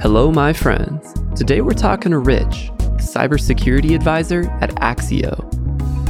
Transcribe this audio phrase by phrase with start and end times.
[0.00, 1.12] Hello, my friends.
[1.36, 5.38] Today we're talking to Rich, cybersecurity advisor at Axio,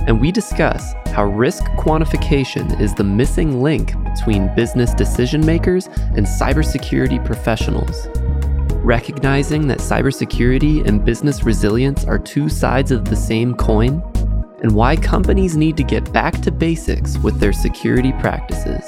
[0.06, 6.24] and we discuss how risk quantification is the missing link between business decision makers and
[6.24, 8.06] cybersecurity professionals.
[8.84, 14.00] Recognizing that cybersecurity and business resilience are two sides of the same coin,
[14.62, 18.84] and why companies need to get back to basics with their security practices.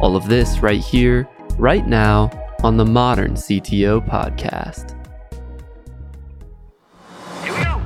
[0.00, 1.28] All of this right here,
[1.58, 2.30] right now,
[2.62, 4.92] on the Modern CTO Podcast.
[7.44, 7.82] Here we go.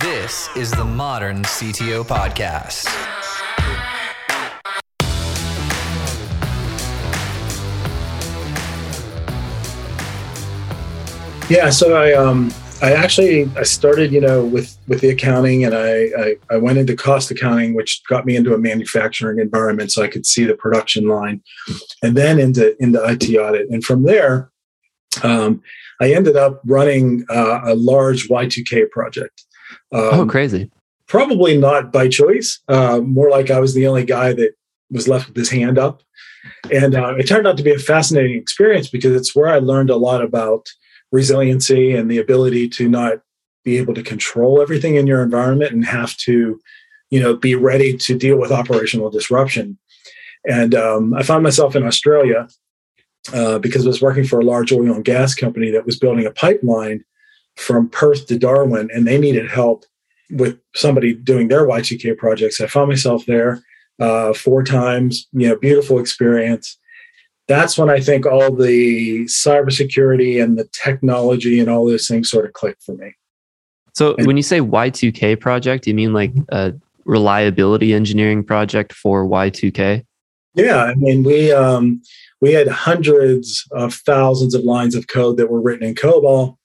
[0.00, 2.88] This is the Modern CTO Podcast.
[11.50, 12.50] Yeah, so I um
[12.84, 16.76] I actually I started you know with with the accounting and I, I I went
[16.76, 20.54] into cost accounting, which got me into a manufacturing environment so I could see the
[20.54, 21.42] production line,
[22.02, 24.50] and then into into IT audit, and from there,
[25.22, 25.62] um,
[25.98, 29.44] I ended up running uh, a large Y2K project.
[29.90, 30.70] Um, oh, crazy!
[31.06, 32.60] Probably not by choice.
[32.68, 34.52] Uh, more like I was the only guy that
[34.90, 36.02] was left with his hand up,
[36.70, 39.88] and uh, it turned out to be a fascinating experience because it's where I learned
[39.88, 40.68] a lot about
[41.14, 43.20] resiliency and the ability to not
[43.64, 46.60] be able to control everything in your environment and have to
[47.10, 49.78] you know be ready to deal with operational disruption.
[50.46, 52.48] And um, i found myself in australia
[53.32, 56.26] uh, because i was working for a large oil and gas company that was building
[56.26, 57.04] a pipeline
[57.56, 59.84] from perth to darwin and they needed help
[60.30, 62.60] with somebody doing their y2k projects.
[62.60, 63.62] I found myself there
[64.00, 66.66] uh, four times you know beautiful experience
[67.46, 72.46] that's when I think all the cybersecurity and the technology and all those things sort
[72.46, 73.14] of click for me.
[73.94, 79.26] So and, when you say Y2K project, you mean like a reliability engineering project for
[79.26, 80.04] Y2K?
[80.54, 82.00] Yeah, I mean we um,
[82.40, 86.56] we had hundreds of thousands of lines of code that were written in COBOL.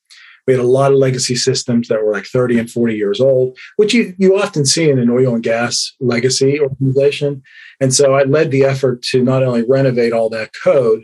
[0.46, 3.56] We had a lot of legacy systems that were like 30 and 40 years old,
[3.76, 7.44] which you, you often see in an oil and gas legacy organization.
[7.80, 11.04] And so I led the effort to not only renovate all that code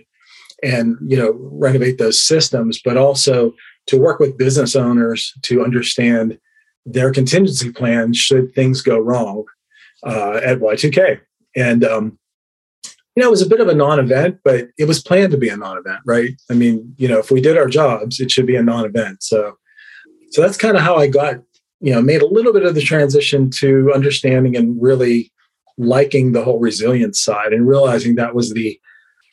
[0.63, 3.53] and you know renovate those systems, but also
[3.87, 6.39] to work with business owners to understand
[6.85, 9.43] their contingency plan should things go wrong
[10.05, 11.19] uh, at Y2K.
[11.55, 12.19] And um,
[13.15, 15.47] you know, it was a bit of a non-event, but it was planned to be
[15.47, 16.33] a non-event, right?
[16.51, 19.23] I mean, you know, if we did our jobs, it should be a non-event.
[19.23, 19.57] So,
[20.31, 21.35] so that's kind of how I got,
[21.79, 25.31] you know, made a little bit of the transition to understanding and really
[25.77, 28.79] liking the whole resilience side and realizing that was the,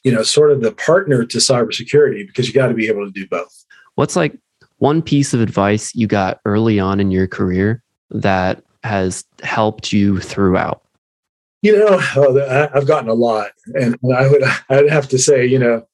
[0.02, 3.12] you know, sort of the partner to cybersecurity because you got to be able to
[3.12, 3.64] do both.
[3.94, 4.36] What's like
[4.78, 10.18] one piece of advice you got early on in your career that has helped you
[10.18, 10.82] throughout?
[11.62, 15.60] You know, oh, I've gotten a lot, and I would I'd have to say, you
[15.60, 15.86] know,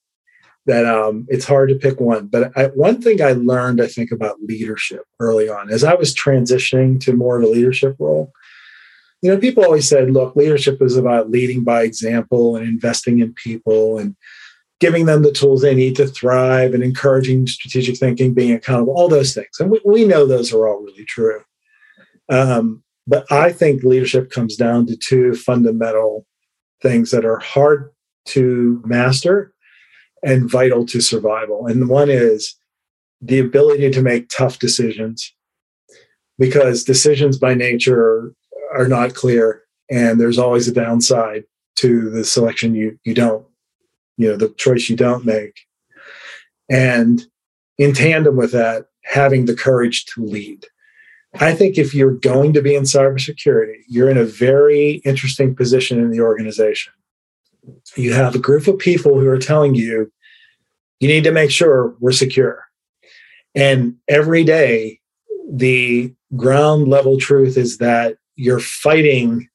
[0.64, 2.28] that um, it's hard to pick one.
[2.28, 6.14] But I, one thing I learned, I think, about leadership early on, as I was
[6.14, 8.32] transitioning to more of a leadership role,
[9.22, 13.34] you know, people always said, look, leadership is about leading by example and investing in
[13.34, 14.16] people and
[14.80, 19.08] giving them the tools they need to thrive and encouraging strategic thinking, being accountable, all
[19.08, 19.58] those things.
[19.58, 21.40] And we, we know those are all really true.
[22.28, 26.26] Um, but I think leadership comes down to two fundamental
[26.80, 27.90] things that are hard
[28.26, 29.52] to master
[30.22, 31.66] and vital to survival.
[31.66, 32.54] And one is
[33.20, 35.34] the ability to make tough decisions
[36.38, 38.32] because decisions by nature
[38.72, 41.44] are not clear and there's always a downside
[41.76, 43.46] to the selection you you don't
[44.16, 45.60] you know the choice you don't make.
[46.68, 47.24] And
[47.78, 50.66] in tandem with that having the courage to lead.
[51.40, 55.98] I think if you're going to be in cybersecurity you're in a very interesting position
[55.98, 56.92] in the organization.
[57.96, 60.10] You have a group of people who are telling you
[61.00, 62.64] you need to make sure we're secure.
[63.54, 65.00] And every day
[65.50, 69.48] the ground level truth is that you're fighting,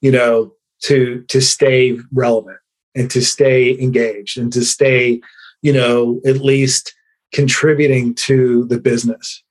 [0.00, 2.58] you know, to to stay relevant
[2.94, 5.20] and to stay engaged and to stay,
[5.62, 6.94] you know, at least
[7.32, 9.42] contributing to the business.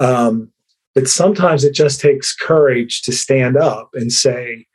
[0.00, 0.50] Um,
[0.94, 4.66] but sometimes it just takes courage to stand up and say,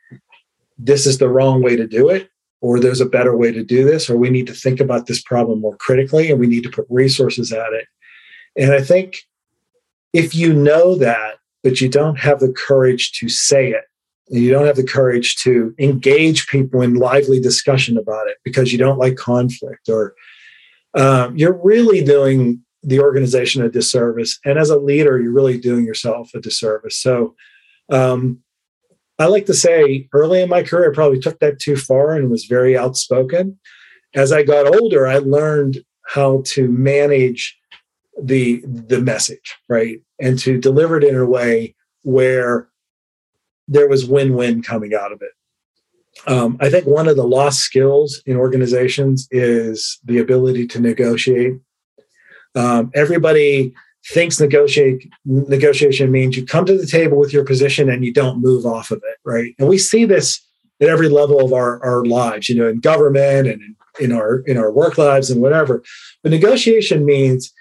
[0.78, 2.28] this is the wrong way to do it,
[2.60, 5.20] or there's a better way to do this, or we need to think about this
[5.22, 7.86] problem more critically and we need to put resources at it.
[8.56, 9.22] And I think
[10.12, 13.84] if you know that but you don't have the courage to say it.
[14.28, 18.78] You don't have the courage to engage people in lively discussion about it because you
[18.78, 20.14] don't like conflict, or
[20.94, 24.38] um, you're really doing the organization a disservice.
[24.44, 26.96] And as a leader, you're really doing yourself a disservice.
[26.96, 27.34] So,
[27.90, 28.38] um,
[29.18, 32.30] I like to say early in my career, I probably took that too far and
[32.30, 33.58] was very outspoken.
[34.14, 37.56] As I got older, I learned how to manage
[38.20, 40.00] the the message, right?
[40.20, 42.68] And to deliver it in a way where
[43.68, 45.30] there was win-win coming out of it.
[46.26, 51.54] Um, I think one of the lost skills in organizations is the ability to negotiate.
[52.54, 53.74] Um, everybody
[54.06, 58.42] thinks negotiate negotiation means you come to the table with your position and you don't
[58.42, 59.54] move off of it, right?
[59.58, 60.44] And we see this
[60.80, 64.40] at every level of our, our lives, you know, in government and in, in our
[64.40, 65.82] in our work lives and whatever.
[66.22, 67.52] But negotiation means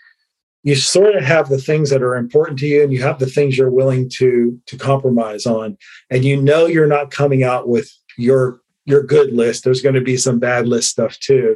[0.63, 3.25] you sort of have the things that are important to you and you have the
[3.25, 5.77] things you're willing to to compromise on.
[6.09, 9.63] And you know you're not coming out with your your good list.
[9.63, 11.55] There's going to be some bad list stuff too.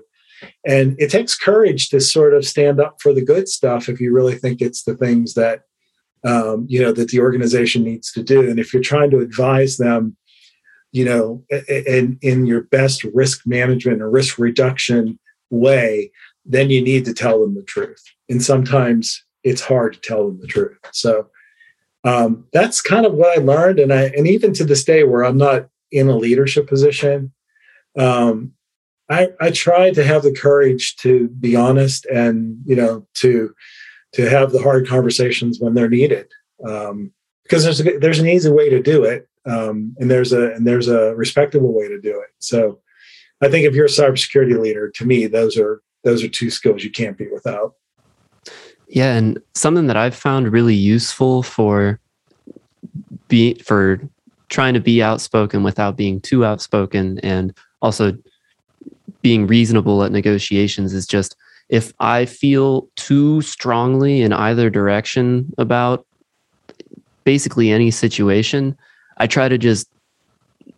[0.66, 4.13] And it takes courage to sort of stand up for the good stuff if you
[4.13, 5.62] really think it's the things that
[6.24, 8.50] um, you know that the organization needs to do.
[8.50, 10.18] And if you're trying to advise them
[10.96, 15.19] you know in in your best risk management or risk reduction
[15.50, 16.10] way
[16.46, 20.39] then you need to tell them the truth and sometimes it's hard to tell them
[20.42, 20.77] the truth.
[20.92, 21.30] So
[22.04, 23.80] um, that's kind of what i learned.
[23.80, 27.31] And i and even to this day where i'm not in a leadership position
[27.98, 28.51] um,
[29.10, 33.54] I, I try to have the courage to be honest and you know to
[34.13, 36.28] to have the hard conversations when they're needed.
[36.66, 37.12] Um,
[37.44, 40.66] because there's a, there's an easy way to do it um, and there's a and
[40.66, 42.30] there's a respectable way to do it.
[42.39, 42.80] So
[43.42, 46.83] I think if you're a cybersecurity leader to me those are those are two skills
[46.83, 47.74] you can't be without
[48.88, 52.00] yeah and something that I've found really useful for
[53.28, 54.00] be for
[54.50, 58.18] trying to be outspoken without being too outspoken and also
[59.22, 61.36] being reasonable at negotiations is just
[61.70, 66.06] if I feel too strongly in either direction about
[67.24, 68.78] basically any situation,
[69.18, 69.90] I try to just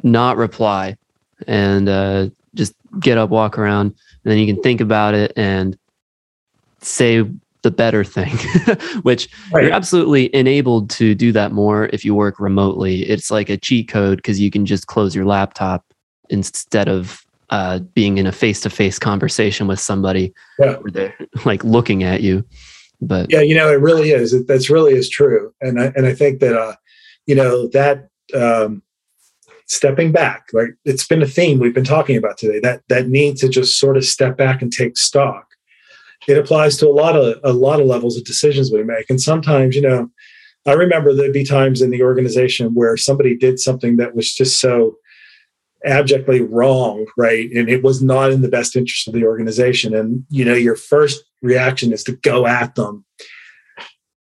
[0.04, 0.98] not reply
[1.46, 5.78] and uh, just get up, walk around, and then you can think about it and
[6.80, 7.26] say
[7.68, 8.38] the better thing,
[9.02, 9.66] which right.
[9.66, 13.02] you're absolutely enabled to do that more if you work remotely.
[13.02, 15.84] It's like a cheat code because you can just close your laptop
[16.30, 20.76] instead of uh, being in a face-to-face conversation with somebody yeah.
[20.76, 22.46] where they're like looking at you
[23.00, 26.08] but yeah you know it really is it, that's really is true and i and
[26.08, 26.76] i think that uh
[27.28, 28.82] you know that um
[29.68, 33.38] stepping back like it's been a theme we've been talking about today that that need
[33.38, 35.47] to just sort of step back and take stock
[36.28, 39.10] it applies to a lot of a lot of levels of decisions we make.
[39.10, 40.10] And sometimes you know
[40.66, 44.60] i remember there'd be times in the organization where somebody did something that was just
[44.60, 44.98] so
[45.86, 47.50] abjectly wrong right?
[47.52, 49.96] And it was not in the best interest of the organization.
[49.96, 53.06] And you know your first reaction is to go at them.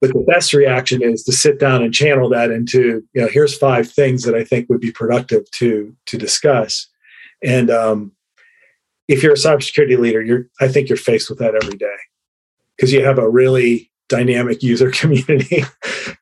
[0.01, 3.57] But the best reaction is to sit down and channel that into you know here's
[3.57, 6.89] five things that i think would be productive to to discuss.
[7.43, 8.13] And um,
[9.09, 11.97] if you're a cybersecurity leader you're i think you're faced with that every day.
[12.77, 15.65] Because you have a really dynamic user community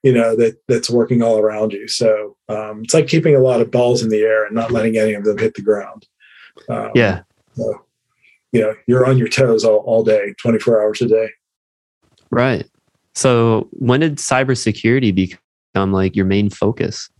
[0.02, 1.88] you know that that's working all around you.
[1.88, 4.96] So um, it's like keeping a lot of balls in the air and not letting
[4.96, 6.06] any of them hit the ground.
[6.68, 7.22] Um, yeah.
[7.54, 7.84] so
[8.52, 11.30] you know you're on your toes all, all day 24 hours a day.
[12.30, 12.68] Right.
[13.14, 17.10] So when did cybersecurity become like your main focus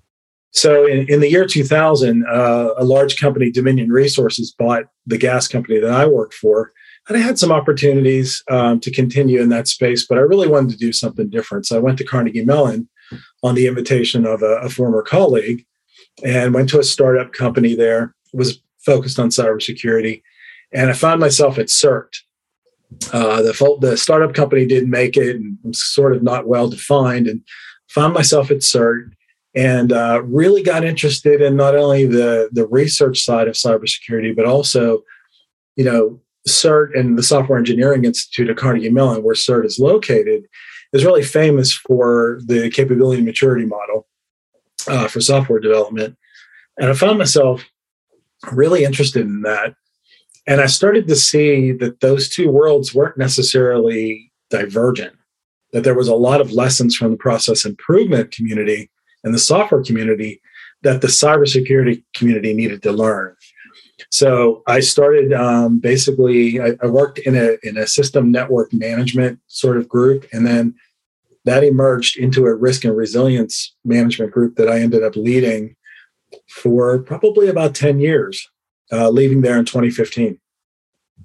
[0.53, 5.49] so in, in the year 2000 uh, a large company dominion resources bought the gas
[5.49, 6.73] company that i worked for
[7.09, 10.71] and I had some opportunities um, to continue in that space, but I really wanted
[10.71, 11.67] to do something different.
[11.67, 12.89] So I went to Carnegie Mellon
[13.43, 15.67] on the invitation of a, a former colleague
[16.25, 20.23] and went to a startup company there, was focused on cybersecurity.
[20.73, 22.17] And I found myself at CERT.
[23.13, 27.27] Uh, the, the startup company didn't make it and was sort of not well defined,
[27.27, 27.41] and
[27.89, 29.13] found myself at CERT
[29.55, 34.47] and uh, really got interested in not only the, the research side of cybersecurity, but
[34.47, 35.03] also,
[35.77, 40.45] you know, CERT and the Software Engineering Institute at Carnegie Mellon, where CERT is located,
[40.93, 44.07] is really famous for the capability maturity model
[44.89, 46.17] uh, for software development.
[46.79, 47.65] And I found myself
[48.51, 49.75] really interested in that.
[50.47, 55.15] And I started to see that those two worlds weren't necessarily divergent,
[55.73, 58.91] that there was a lot of lessons from the process improvement community
[59.25, 60.41] and the software community
[60.83, 63.37] that the cybersecurity community needed to learn.
[64.11, 66.61] So I started um, basically.
[66.61, 70.75] I, I, worked in a in a system network management sort of group, and then
[71.45, 75.77] that emerged into a risk and resilience management group that I ended up leading
[76.49, 78.51] for probably about ten years,
[78.91, 80.39] uh, leaving there in 2015.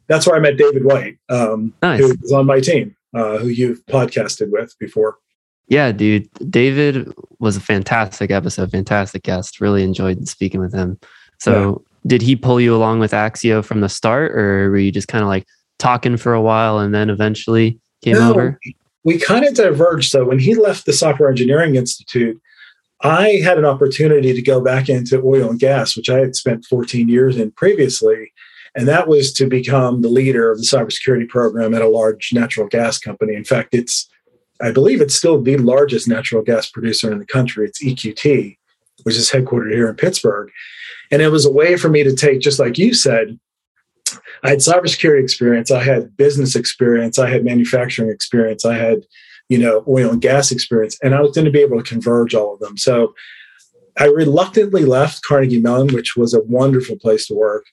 [0.08, 2.00] That's where I met David White, um, nice.
[2.00, 5.18] who was on my team, uh, who you've podcasted with before.
[5.68, 6.30] Yeah, dude.
[6.50, 9.60] David was a fantastic episode, fantastic guest.
[9.60, 10.98] Really enjoyed speaking with him.
[11.40, 15.08] So did he pull you along with Axio from the start, or were you just
[15.08, 15.46] kind of like
[15.78, 18.60] talking for a while and then eventually came no, over?
[19.08, 20.12] we kind of diverged.
[20.12, 22.42] So when he left the Software Engineering Institute,
[23.02, 26.66] I had an opportunity to go back into oil and gas, which I had spent
[26.66, 28.34] 14 years in previously.
[28.76, 32.68] And that was to become the leader of the cybersecurity program at a large natural
[32.68, 33.34] gas company.
[33.34, 34.10] In fact, it's,
[34.62, 37.66] I believe it's still the largest natural gas producer in the country.
[37.68, 38.58] It's EQT,
[39.04, 40.50] which is headquartered here in Pittsburgh.
[41.12, 43.40] And it was a way for me to take, just like you said,
[44.44, 49.06] I had cybersecurity experience, I had business experience, I had manufacturing experience, I had,
[49.50, 52.34] you know, oil and gas experience, and I was going to be able to converge
[52.34, 52.78] all of them.
[52.78, 53.14] So
[53.98, 57.66] I reluctantly left Carnegie Mellon, which was a wonderful place to work,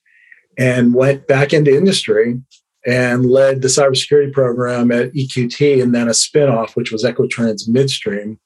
[0.59, 2.41] and went back into industry
[2.87, 8.38] and led the cybersecurity program at EQT and then a spinoff, which was Equitrans Midstream,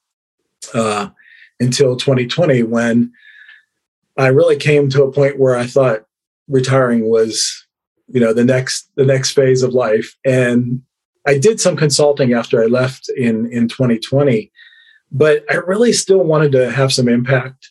[0.74, 1.08] uh,
[1.60, 3.12] until 2020 when
[4.16, 6.04] I really came to a point where I thought
[6.48, 7.66] retiring was
[8.08, 10.16] you know the next the next phase of life.
[10.24, 10.82] And
[11.26, 14.50] i did some consulting after i left in in 2020
[15.12, 17.70] but i really still wanted to have some impact.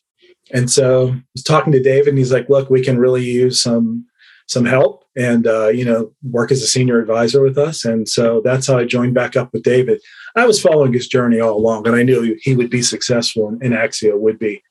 [0.54, 3.62] And so i was talking to david and he's like look we can really use
[3.62, 4.06] some
[4.48, 8.42] some help and uh, you know work as a senior advisor with us and so
[8.44, 10.00] that's how i joined back up with david
[10.36, 13.62] i was following his journey all along and i knew he would be successful and,
[13.64, 14.62] and axio would be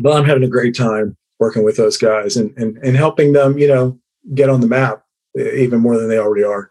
[0.00, 3.58] but i'm having a great time working with those guys and, and and helping them
[3.58, 3.98] you know
[4.32, 5.04] get on the map
[5.36, 6.70] even more than they already are.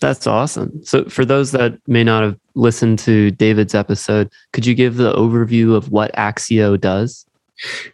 [0.00, 0.82] That's awesome.
[0.82, 5.12] So, for those that may not have listened to David's episode, could you give the
[5.12, 7.26] overview of what Axio does?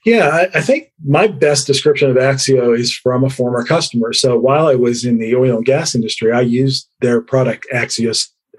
[0.04, 4.12] Yeah, I, I, think my best description of Axio is from a former customer.
[4.12, 8.11] So, while I was in the oil and gas industry, I used their product Axio,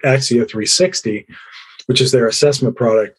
[0.04, 1.26] Axio 360,
[1.86, 3.18] which is their assessment product.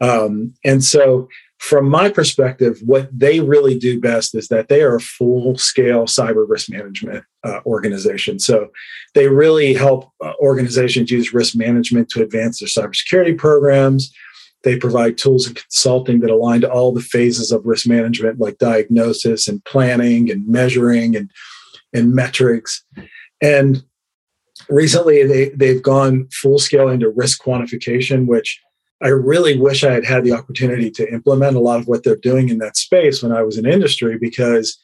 [0.00, 1.28] Um, and so,
[1.60, 6.04] from my perspective, what they really do best is that they are a full scale
[6.04, 8.38] cyber risk management uh, organization.
[8.38, 8.68] So
[9.14, 14.10] they really help uh, organizations use risk management to advance their cybersecurity programs.
[14.62, 18.58] They provide tools and consulting that align to all the phases of risk management, like
[18.58, 21.30] diagnosis and planning and measuring and,
[21.94, 22.84] and metrics.
[23.40, 23.82] And
[24.68, 28.60] recently, they, they've gone full scale into risk quantification, which
[29.02, 32.16] I really wish I had had the opportunity to implement a lot of what they're
[32.16, 34.78] doing in that space when I was in industry because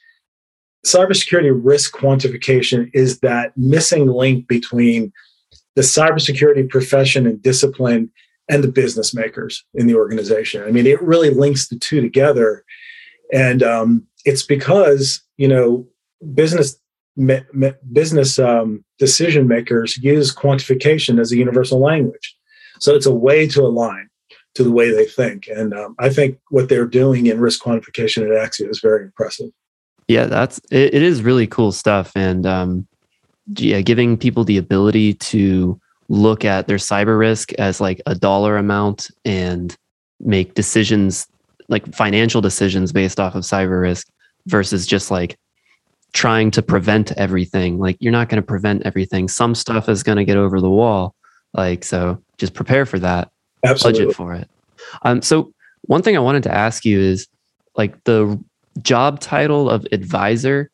[0.87, 5.13] cybersecurity risk quantification is that missing link between
[5.75, 8.11] the cybersecurity profession and discipline
[8.49, 10.63] and the business makers in the organization.
[10.63, 12.65] I mean, it really links the two together.
[13.33, 15.87] And um, it's because, you know,
[16.35, 16.79] business
[17.17, 22.37] me, me, business um, decision makers use quantification as a universal language.
[22.79, 24.09] So it's a way to align
[24.55, 25.49] to the way they think.
[25.49, 29.51] And um, I think what they're doing in risk quantification at Axio is very impressive.
[30.09, 32.13] Yeah, that's it, it is really cool stuff.
[32.15, 32.87] And um,
[33.57, 38.57] yeah, giving people the ability to look at their cyber risk as like a dollar
[38.57, 39.77] amount and
[40.21, 41.27] make decisions
[41.69, 44.09] like financial decisions based off of cyber risk
[44.47, 45.37] versus just like
[46.13, 47.79] trying to prevent everything.
[47.79, 49.29] Like you're not going to prevent everything.
[49.29, 51.15] Some stuff is going to get over the wall.
[51.53, 53.31] Like so just prepare for that.
[53.65, 54.07] Absolutely.
[54.07, 54.49] Budget for it.
[55.03, 57.27] Um, so one thing I wanted to ask you is
[57.77, 58.43] like the
[58.83, 60.71] job title of advisor.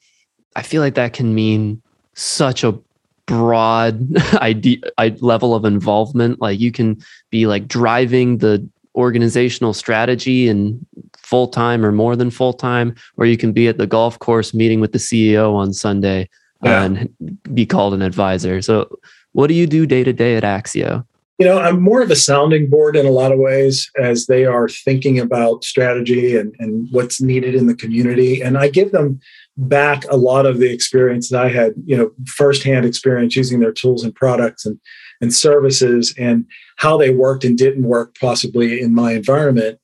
[0.56, 1.82] I feel like that can mean
[2.14, 2.78] such a
[3.26, 4.78] broad idea
[5.20, 6.40] level of involvement.
[6.40, 10.84] Like you can be like driving the organizational strategy and
[11.16, 14.52] full time or more than full time, or you can be at the golf course
[14.52, 16.28] meeting with the CEO on Sunday
[16.62, 16.82] yeah.
[16.82, 17.08] and
[17.54, 18.60] be called an advisor.
[18.60, 18.98] So,
[19.32, 21.06] what do you do day to day at Axio?
[21.42, 24.44] you know, I'm more of a sounding board in a lot of ways as they
[24.44, 28.40] are thinking about strategy and, and what's needed in the community.
[28.40, 29.18] And I give them
[29.56, 33.73] back a lot of the experience that I had, you know, firsthand experience using their
[33.73, 34.80] tools and products and,
[35.21, 39.78] and services and how they worked and didn't work possibly in my environment.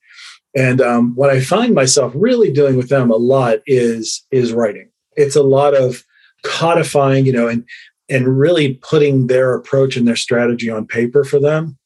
[0.56, 4.88] And um, what I find myself really doing with them a lot is is writing.
[5.16, 6.02] It's a lot of
[6.44, 7.64] codifying, you know, and
[8.08, 11.76] and really putting their approach and their strategy on paper for them,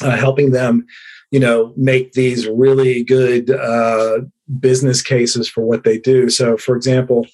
[0.00, 0.86] uh, helping them,
[1.32, 4.20] you know, make these really good uh,
[4.60, 6.28] business cases for what they do.
[6.28, 7.26] So, for example,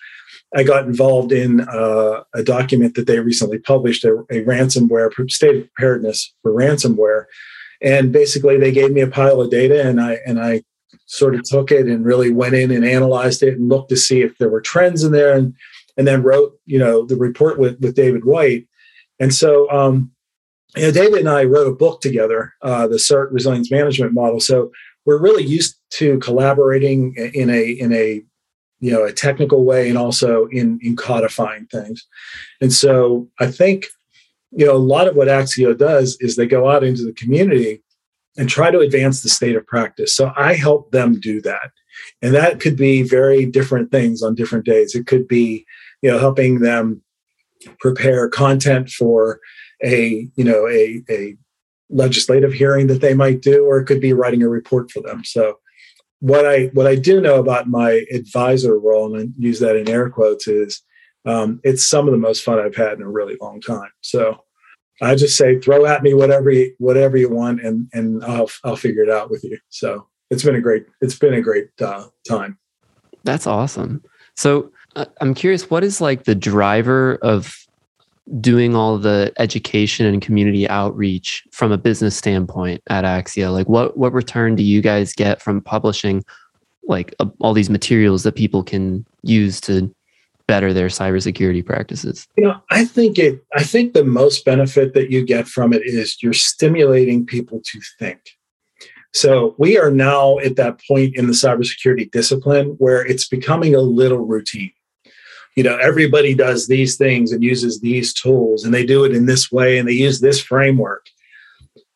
[0.55, 5.57] I got involved in uh, a document that they recently published, a, a ransomware state
[5.57, 7.25] of preparedness for ransomware,
[7.81, 10.63] and basically they gave me a pile of data, and I and I
[11.07, 14.23] sort of took it and really went in and analyzed it and looked to see
[14.23, 15.55] if there were trends in there and
[15.97, 18.67] and then wrote you know the report with with David White.
[19.19, 20.13] And so um,
[20.77, 24.41] you know, David and I wrote a book together, uh, the CERT Resilience Management Model.
[24.41, 24.71] So
[25.05, 28.23] we're really used to collaborating in a in a
[28.81, 32.07] you know a technical way and also in in codifying things.
[32.61, 33.87] And so I think
[34.53, 37.83] you know, a lot of what Axio does is they go out into the community
[38.37, 40.15] and try to advance the state of practice.
[40.15, 41.71] So I help them do that.
[42.21, 44.95] And that could be very different things on different days.
[44.95, 45.67] It could be,
[46.03, 47.03] you know, helping them
[47.81, 49.41] prepare content for
[49.85, 51.37] a, you know, a, a
[51.93, 55.23] legislative hearing that they might do, or it could be writing a report for them.
[55.25, 55.59] So
[56.21, 59.89] what I what I do know about my advisor role, and I use that in
[59.89, 60.83] air quotes, is
[61.25, 63.91] um, it's some of the most fun I've had in a really long time.
[64.01, 64.43] So
[65.01, 68.77] I just say throw at me whatever you, whatever you want, and and I'll I'll
[68.77, 69.59] figure it out with you.
[69.69, 72.59] So it's been a great it's been a great uh, time.
[73.25, 74.03] That's awesome.
[74.37, 77.55] So uh, I'm curious, what is like the driver of
[78.41, 83.53] doing all the education and community outreach from a business standpoint at Axio?
[83.53, 86.25] Like, what what return do you guys get from publishing
[86.85, 89.95] like all these materials that people can use to
[90.47, 92.27] better their cybersecurity practices?
[92.37, 93.45] You know, I think it.
[93.55, 97.81] I think the most benefit that you get from it is you're stimulating people to
[97.99, 98.21] think.
[99.15, 103.81] So we are now at that point in the cybersecurity discipline where it's becoming a
[103.81, 104.73] little routine.
[105.57, 109.27] You know, everybody does these things and uses these tools, and they do it in
[109.27, 111.07] this way, and they use this framework.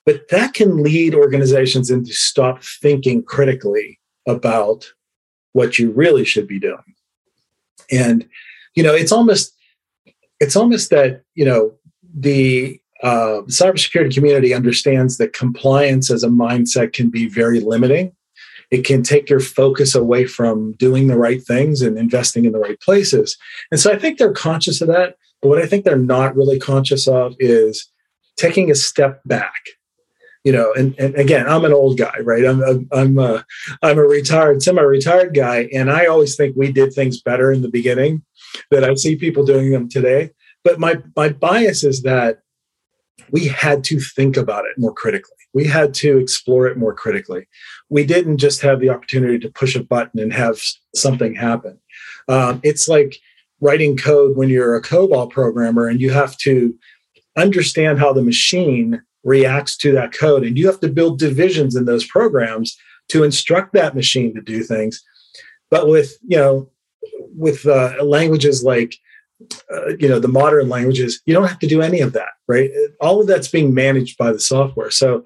[0.04, 4.86] But that can lead organizations into stop thinking critically about
[5.52, 6.96] what you really should be doing
[7.90, 8.28] and
[8.74, 9.54] you know it's almost
[10.40, 11.72] it's almost that you know
[12.18, 18.12] the uh, cybersecurity community understands that compliance as a mindset can be very limiting
[18.70, 22.58] it can take your focus away from doing the right things and investing in the
[22.58, 23.36] right places
[23.70, 26.58] and so i think they're conscious of that but what i think they're not really
[26.58, 27.90] conscious of is
[28.36, 29.62] taking a step back
[30.46, 32.44] you know, and, and again, I'm an old guy, right?
[32.44, 33.44] I'm a, I'm a,
[33.82, 37.68] I'm a retired, semi-retired guy, and I always think we did things better in the
[37.68, 38.22] beginning
[38.70, 40.30] that I see people doing them today.
[40.62, 42.42] But my my bias is that
[43.30, 45.32] we had to think about it more critically.
[45.52, 47.48] We had to explore it more critically.
[47.88, 50.60] We didn't just have the opportunity to push a button and have
[50.94, 51.78] something happen.
[52.28, 53.18] Um, it's like
[53.60, 56.74] writing code when you're a COBOL programmer and you have to
[57.36, 60.44] understand how the machine reacts to that code.
[60.44, 62.76] And you have to build divisions in those programs
[63.08, 65.02] to instruct that machine to do things.
[65.70, 66.70] But with, you know,
[67.36, 68.96] with uh, languages like,
[69.72, 72.70] uh, you know, the modern languages, you don't have to do any of that, right?
[73.00, 74.90] All of that's being managed by the software.
[74.90, 75.24] So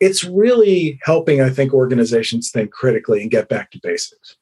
[0.00, 4.36] it's really helping, I think, organizations think critically and get back to basics.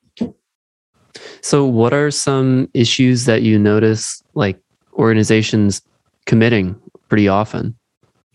[1.41, 4.61] So, what are some issues that you notice, like
[4.95, 5.83] organizations
[6.27, 7.77] committing pretty often?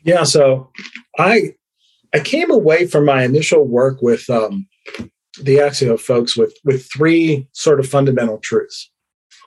[0.04, 0.69] Yeah, so
[1.17, 1.54] I
[2.13, 4.67] I came away from my initial work with um,
[5.41, 8.89] the Axio folks with with three sort of fundamental truths.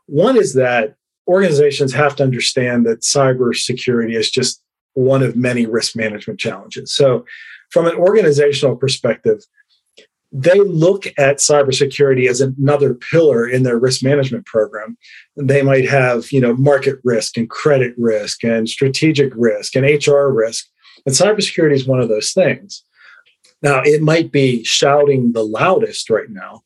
[0.06, 0.94] One is that
[1.26, 4.62] organizations have to understand that cybersecurity is just
[4.94, 6.92] one of many risk management challenges.
[6.94, 7.24] So,
[7.70, 9.42] from an organizational perspective,
[10.32, 14.96] they look at cybersecurity as another pillar in their risk management program.
[15.36, 20.28] They might have, you know, market risk and credit risk and strategic risk and HR
[20.28, 20.66] risk.
[21.06, 22.84] And cybersecurity is one of those things.
[23.62, 26.62] Now, it might be shouting the loudest right now,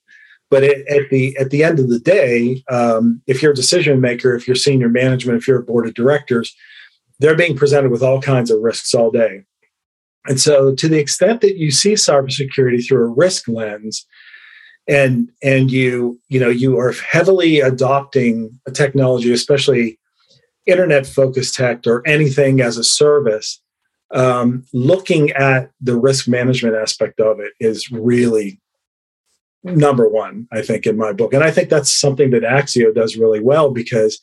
[0.51, 4.01] but it, at the at the end of the day, um, if you're a decision
[4.01, 6.55] maker, if you're senior management, if you're a board of directors,
[7.21, 9.45] they're being presented with all kinds of risks all day.
[10.27, 14.05] And so, to the extent that you see cybersecurity through a risk lens,
[14.89, 19.99] and and you you know you are heavily adopting a technology, especially
[20.67, 23.63] internet focused tech or anything as a service,
[24.13, 28.60] um, looking at the risk management aspect of it is really
[29.63, 31.35] number one, I think, in my book.
[31.35, 34.21] And I think that's something that Axio does really well because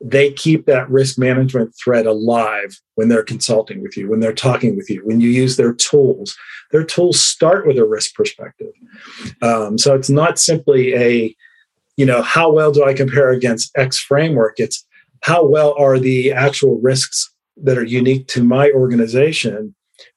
[0.00, 4.76] they keep that risk management thread alive when they're consulting with you, when they're talking
[4.76, 6.36] with you, when you use their tools.
[6.70, 8.72] Their tools start with a risk perspective.
[9.40, 11.34] Um, so it's not simply a,
[11.96, 14.56] you know, how well do I compare against X framework?
[14.58, 14.86] It's
[15.22, 19.74] how well are the actual risks that are unique to my organization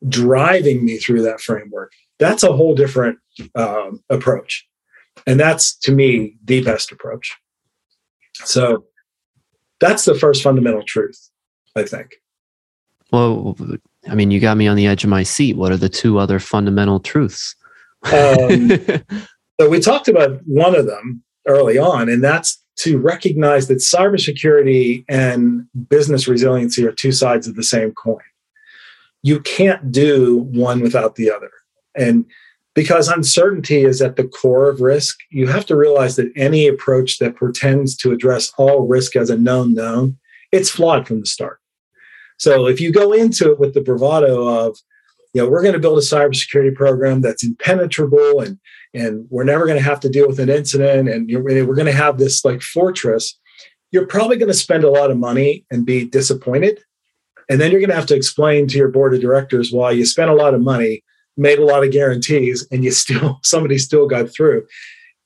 [0.10, 1.93] driving me through that framework?
[2.17, 3.17] That's a whole different
[3.56, 4.67] um, approach.
[5.28, 7.36] And that's to me the best approach.
[8.36, 8.86] So
[9.80, 11.30] that's the first fundamental truth,
[11.75, 12.15] I think.
[13.12, 13.58] Well,
[14.08, 15.58] I mean, you got me on the edge of my seat.
[15.58, 17.56] What are the two other fundamental truths?
[18.13, 18.69] um,
[19.60, 25.04] so we talked about one of them early on, and that's to recognize that cybersecurity
[25.10, 28.21] and business resiliency are two sides of the same coin.
[29.21, 31.52] You can't do one without the other.
[31.95, 32.25] And
[32.75, 37.17] because uncertainty is at the core of risk, you have to realize that any approach
[37.19, 40.17] that pretends to address all risk as a known known,
[40.51, 41.60] it's flawed from the start.
[42.38, 44.77] So if you go into it with the bravado of,
[45.34, 48.58] you know, we're going to build a cybersecurity program that's impenetrable and
[48.93, 51.91] and we're never going to have to deal with an incident and we're going to
[51.91, 53.38] have this like fortress,
[53.91, 56.79] you're probably going to spend a lot of money and be disappointed.
[57.49, 60.05] And then you're going to have to explain to your board of directors why you
[60.05, 61.03] spent a lot of money,
[61.39, 64.65] made a lot of guarantees, and you still somebody still got through.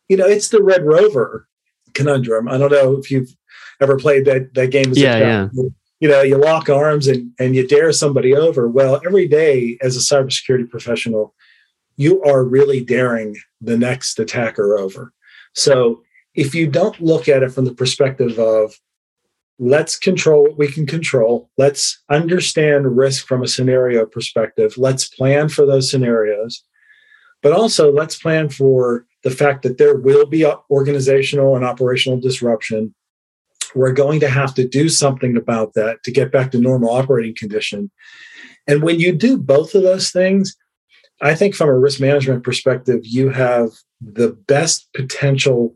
[0.08, 1.48] You know, it's the Red Rover
[1.94, 2.48] conundrum.
[2.48, 3.30] I don't know if you've
[3.82, 4.94] ever played that that game.
[4.94, 5.48] yeah, yeah
[6.04, 9.96] you know you lock arms and and you dare somebody over well every day as
[9.96, 11.34] a cybersecurity professional
[11.96, 15.14] you are really daring the next attacker over
[15.54, 16.04] so
[16.36, 18.74] if you don't look at it from the perspective of
[19.60, 21.50] let's control what we can control.
[21.58, 24.78] Let's understand risk from a scenario perspective.
[24.78, 26.64] Let's plan for those scenarios.
[27.42, 32.96] But also let's plan for the fact that there will be organizational and operational disruption.
[33.76, 37.36] We're going to have to do something about that to get back to normal operating
[37.36, 37.92] condition.
[38.68, 40.56] And when you do both of those things,
[41.22, 45.76] I think from a risk management perspective, you have the best potential,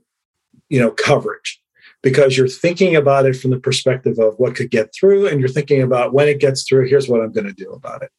[0.69, 1.61] you know, coverage
[2.03, 5.49] because you're thinking about it from the perspective of what could get through, and you're
[5.49, 6.87] thinking about when it gets through.
[6.87, 8.11] Here's what I'm going to do about it.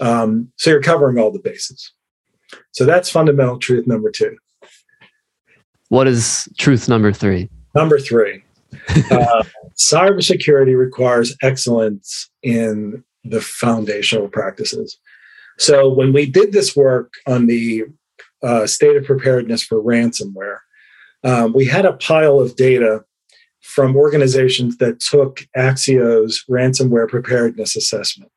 [0.00, 1.92] Um, so you're covering all the bases.
[2.72, 4.36] So that's fundamental truth number two.
[5.88, 7.48] What is truth number three?
[7.74, 8.42] Number three
[9.10, 9.44] uh,
[9.76, 14.98] cybersecurity requires excellence in the foundational practices.
[15.58, 17.84] So when we did this work on the
[18.42, 20.58] uh, state of preparedness for ransomware,
[21.24, 23.04] um, we had a pile of data
[23.62, 28.30] from organizations that took Axio's ransomware preparedness assessment.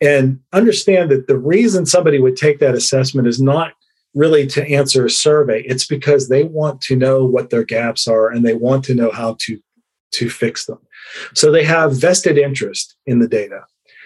[0.00, 3.72] And understand that the reason somebody would take that assessment is not
[4.14, 5.62] really to answer a survey.
[5.62, 9.10] It's because they want to know what their gaps are and they want to know
[9.10, 9.60] how to,
[10.12, 10.78] to fix them.
[11.34, 13.60] So they have vested interest in the data.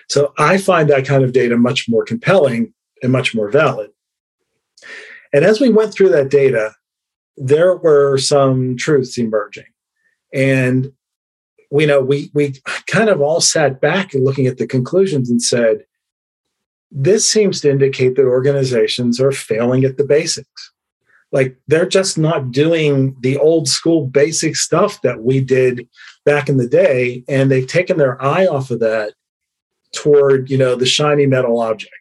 [0.09, 3.91] So I find that kind of data much more compelling and much more valid.
[5.33, 6.75] And as we went through that data,
[7.37, 9.65] there were some truths emerging.
[10.33, 10.93] And
[11.71, 12.55] we know we we
[12.87, 15.85] kind of all sat back and looking at the conclusions and said,
[16.91, 20.73] this seems to indicate that organizations are failing at the basics.
[21.33, 25.89] Like they're just not doing the old school basic stuff that we did
[26.27, 27.25] back in the day.
[27.27, 29.15] And they've taken their eye off of that
[29.95, 31.95] toward, you know, the shiny metal object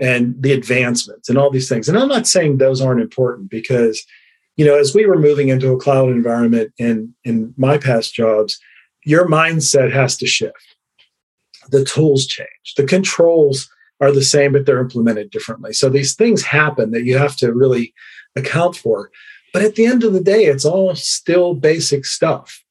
[0.00, 1.88] and the advancements and all these things.
[1.88, 4.04] And I'm not saying those aren't important because,
[4.60, 8.60] you know, as we were moving into a cloud environment in, in my past jobs,
[9.06, 10.76] your mindset has to shift.
[11.70, 13.70] The tools change, the controls
[14.02, 15.72] are the same, but they're implemented differently.
[15.72, 17.94] So these things happen that you have to really
[18.36, 19.10] account for.
[19.54, 22.62] But at the end of the day, it's all still basic stuff.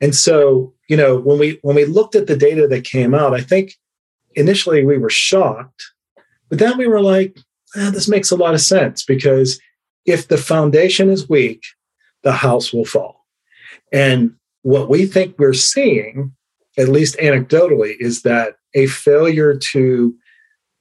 [0.00, 3.34] And so, you know, when we when we looked at the data that came out,
[3.34, 3.76] I think
[4.34, 5.92] initially we were shocked,
[6.48, 7.38] but then we were like,
[7.76, 9.60] ah, this makes a lot of sense because
[10.06, 11.62] if the foundation is weak,
[12.22, 13.26] the house will fall.
[13.92, 16.32] And what we think we're seeing,
[16.78, 20.14] at least anecdotally, is that a failure to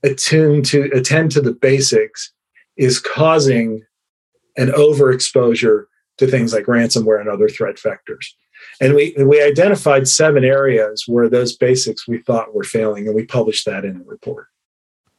[0.04, 2.32] attend to attend to the basics
[2.78, 3.84] is causing
[4.58, 5.86] an overexposure
[6.18, 8.26] to things like ransomware and other threat vectors.
[8.82, 13.26] And we we identified seven areas where those basics we thought were failing, and we
[13.26, 14.48] published that in the report.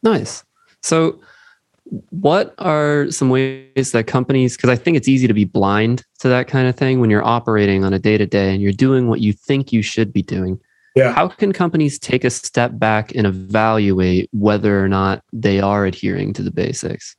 [0.03, 0.45] Nice.
[0.83, 1.21] So,
[2.11, 4.57] what are some ways that companies?
[4.57, 7.25] Because I think it's easy to be blind to that kind of thing when you're
[7.25, 10.23] operating on a day to day and you're doing what you think you should be
[10.23, 10.61] doing.
[10.95, 11.13] Yeah.
[11.13, 16.33] How can companies take a step back and evaluate whether or not they are adhering
[16.35, 17.17] to the basics?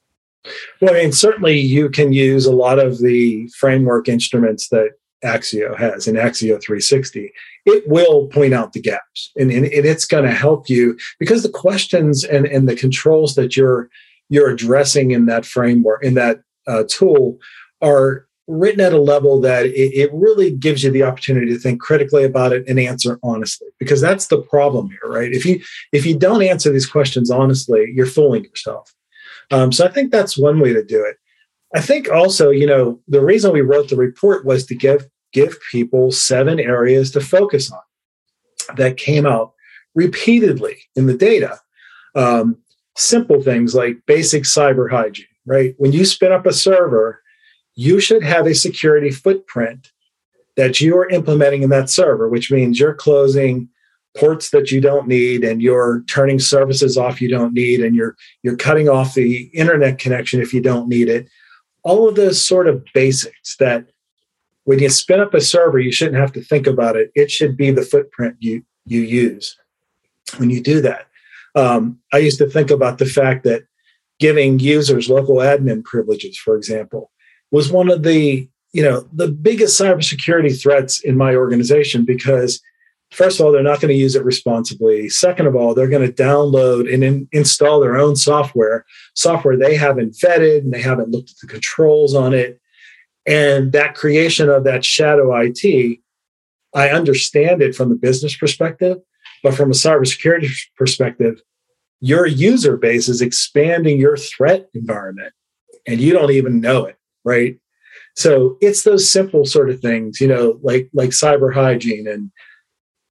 [0.82, 4.92] Well, I mean, certainly you can use a lot of the framework instruments that
[5.24, 7.32] Axio has in Axio 360.
[7.66, 11.50] It will point out the gaps and, and it's going to help you because the
[11.50, 13.90] questions and, and the controls that you're
[14.32, 17.38] you're addressing in that framework in that uh, tool
[17.82, 21.80] are written at a level that it, it, really gives you the opportunity to think
[21.80, 25.32] critically about it and answer honestly because that's the problem here right?
[25.32, 28.94] If you if you don't answer these questions honestly you're fooling yourself.
[29.52, 31.18] Um, so i think that's one way to do it.
[31.76, 35.58] I think also you know the reason we wrote the report was to give give
[35.72, 39.54] people seven areas to focus on that came out
[39.94, 41.60] repeatedly in the data.
[42.16, 42.58] Um,
[42.98, 45.74] simple things like basic cyber hygiene right?
[45.78, 47.22] When you spin up a server
[47.76, 49.92] you should have a security footprint
[50.58, 53.70] that you are implementing in that server, which means you're closing
[54.18, 58.16] ports that you don't need and you're turning services off you don't need and you're
[58.44, 61.30] you're cutting off the internet connection if you don't need it.
[61.84, 63.88] All of those sort of basics that
[64.66, 67.12] when you spin up a server you shouldn't have to think about it.
[67.16, 69.58] It should be the footprint you you use.
[70.38, 71.08] When you do that.
[71.56, 73.64] Um, I used to think about the fact that
[74.20, 77.12] giving users local admin privileges, for example,
[77.52, 82.62] was one of the you know the biggest cybersecurity threats in my organization because
[83.12, 85.10] first of all they're not going to use it responsibly.
[85.10, 89.76] Second of all they're going to download and in, install their own software software they
[89.76, 92.62] haven't vetted and they haven't looked at the controls on it.
[93.26, 96.00] And that creation of that shadow it
[96.74, 98.98] i understand it from the business perspective
[99.44, 101.42] but from a cybersecurity perspective
[102.00, 105.34] your user base is expanding your threat environment
[105.88, 107.58] and you don't even know it right
[108.16, 112.32] so it's those simple sort of things, you know, like like cyber hygiene and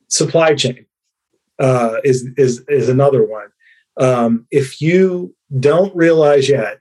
[0.08, 0.86] supply chain
[1.58, 3.48] uh, is is is another one.
[3.98, 6.80] Um, if you don't realize yet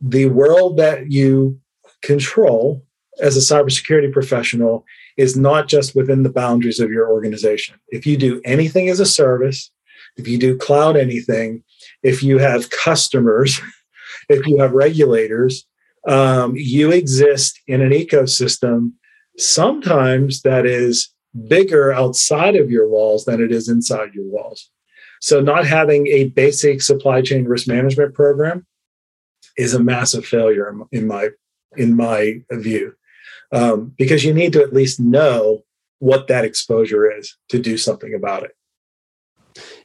[0.00, 1.60] the world that you
[2.02, 2.84] control
[3.20, 4.84] as a cybersecurity professional
[5.16, 7.76] is not just within the boundaries of your organization.
[7.88, 9.70] If you do anything as a service,
[10.16, 11.62] if you do cloud anything,
[12.02, 13.60] if you have customers,
[14.28, 15.66] if you have regulators,
[16.06, 18.92] um, you exist in an ecosystem
[19.38, 21.12] sometimes that is
[21.48, 24.70] bigger outside of your walls than it is inside your walls.
[25.20, 28.66] So, not having a basic supply chain risk management program
[29.56, 31.30] is a massive failure in my
[31.76, 32.94] in my view,
[33.52, 35.64] um, because you need to at least know
[35.98, 38.52] what that exposure is to do something about it.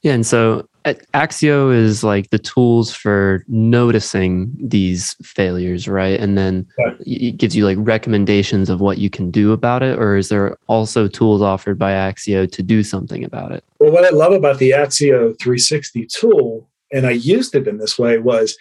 [0.01, 6.19] Yeah, and so Axio is like the tools for noticing these failures, right?
[6.19, 6.93] And then yeah.
[6.99, 9.99] it gives you like recommendations of what you can do about it.
[9.99, 13.63] Or is there also tools offered by Axio to do something about it?
[13.79, 17.99] Well, what I love about the Axio 360 tool, and I used it in this
[17.99, 18.57] way, was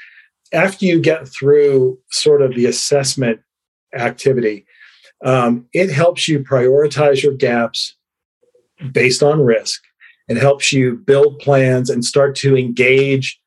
[0.52, 3.40] after you get through sort of the assessment
[3.94, 4.66] activity,
[5.22, 7.96] um, it helps you prioritize your gaps
[8.92, 9.82] based on risk
[10.28, 13.38] and helps you build plans and start to engage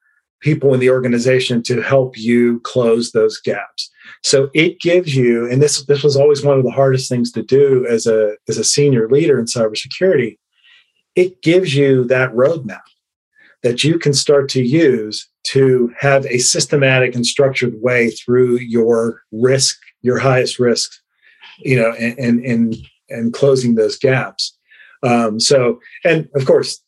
[0.41, 3.89] people in the organization to help you close those gaps.
[4.21, 7.41] So it gives you, and this this was always one of the hardest things to
[7.41, 10.37] do as a as a senior leader in cybersecurity.
[11.15, 12.81] It gives you that roadmap
[13.63, 19.21] that you can start to use to have a systematic and structured way through your
[19.31, 21.01] risk, your highest risks,
[21.63, 22.75] you know, and and
[23.09, 24.57] and, closing those gaps.
[25.03, 26.81] Um, so, and of course,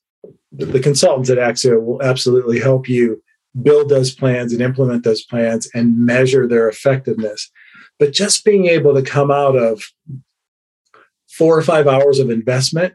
[0.52, 3.22] the, the consultants at Axio will absolutely help you
[3.62, 7.52] build those plans and implement those plans and measure their effectiveness.
[8.00, 9.84] But just being able to come out of
[11.30, 12.94] four or five hours of investment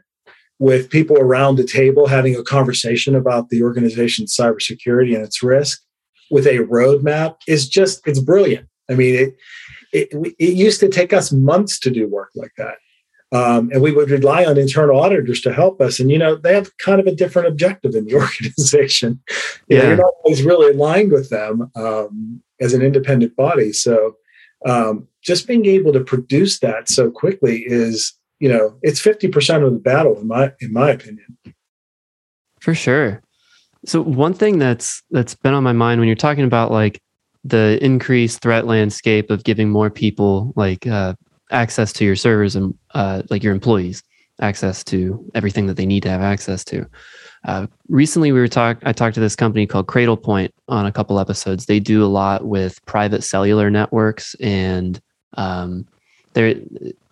[0.59, 5.81] with people around the table having a conversation about the organization's cybersecurity and its risk
[6.29, 8.67] with a roadmap is just it's brilliant.
[8.89, 9.35] I mean, it,
[9.91, 12.75] it it used to take us months to do work like that.
[13.33, 15.99] Um, and we would rely on internal auditors to help us.
[15.99, 19.21] And, you know, they have kind of a different objective in the organization.
[19.67, 19.81] You yeah.
[19.81, 23.71] know, you're not always really aligned with them um, as an independent body.
[23.71, 24.17] So
[24.65, 29.71] um, just being able to produce that so quickly is, you know, it's 50% of
[29.71, 31.37] the battle in my, in my opinion.
[32.59, 33.23] For sure.
[33.85, 37.01] So one thing that's, that's been on my mind when you're talking about like
[37.43, 41.15] the increased threat landscape of giving more people like uh,
[41.51, 44.03] access to your servers and uh, like your employees
[44.39, 46.85] access to everything that they need to have access to.
[47.45, 48.77] Uh, recently, we were talk.
[48.83, 51.65] I talked to this company called Cradlepoint on a couple episodes.
[51.65, 54.99] They do a lot with private cellular networks, and
[55.33, 55.87] um,
[56.33, 56.55] there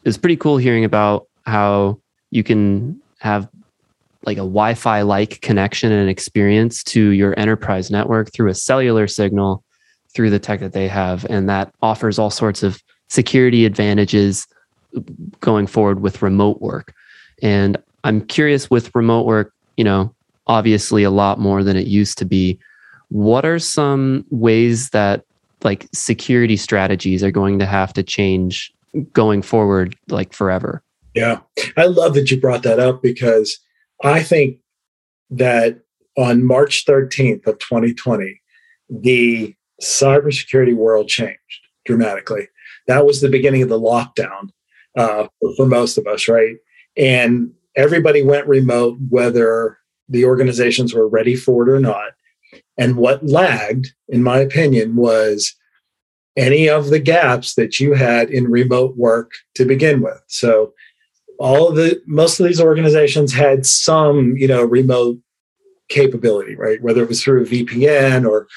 [0.04, 3.50] it's pretty cool hearing about how you can have
[4.26, 9.63] like a Wi-Fi like connection and experience to your enterprise network through a cellular signal
[10.13, 14.48] through the tech that they have, and that offers all sorts of security advantages
[15.39, 16.93] going forward with remote work.
[17.41, 20.13] And I'm curious with remote work, you know,
[20.48, 22.60] obviously a lot more than it used to be.
[23.10, 25.26] What are some ways that
[25.63, 28.72] like security strategies are going to have to change
[29.13, 30.84] going forward, like forever?
[31.13, 31.39] Yeah.
[31.76, 33.60] I love that you brought that up because
[34.04, 34.58] I think
[35.30, 35.82] that
[36.17, 38.41] on March 13th of 2020,
[38.89, 41.38] the cybersecurity world changed
[41.86, 42.48] dramatically
[42.89, 44.50] that was the beginning of the lockdown
[44.98, 46.56] uh, for most of us, right?
[46.98, 49.78] And everybody went remote, whether
[50.10, 52.13] the organizations were ready for it or not.
[52.80, 55.54] And what lagged, in my opinion, was
[56.36, 60.24] any of the gaps that you had in remote work to begin with.
[60.26, 60.74] So
[61.38, 65.20] all of the most of these organizations had some, you know, remote
[65.89, 66.82] capability, right?
[66.82, 68.48] Whether it was through a VPN or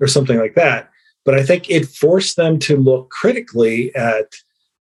[0.00, 0.90] or something like that.
[1.24, 4.32] But I think it forced them to look critically at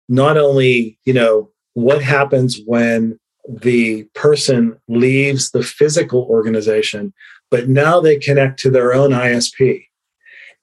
[0.10, 7.14] not only, you know, what happens when the person leaves the physical organization,
[7.50, 9.86] but now they connect to their own ISP.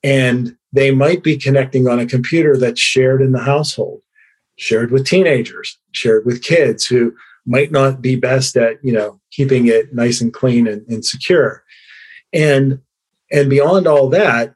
[0.03, 4.03] And they might be connecting on a computer that's shared in the household,
[4.57, 7.15] shared with teenagers, shared with kids who
[7.47, 11.65] might not be best at, you know, keeping it nice and clean and, and secure.
[12.33, 12.81] And
[13.31, 14.55] and beyond all that,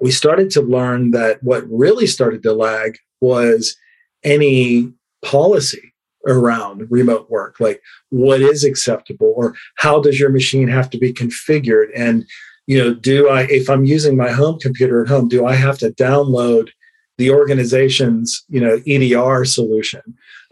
[0.00, 3.76] we started to learn that what really started to lag was
[4.22, 4.92] any
[5.24, 5.94] policy
[6.26, 11.12] around remote work like what is acceptable or how does your machine have to be
[11.12, 11.88] configured?
[11.94, 12.26] And
[12.68, 15.78] you know do i if i'm using my home computer at home do i have
[15.78, 16.68] to download
[17.16, 20.02] the organization's you know edr solution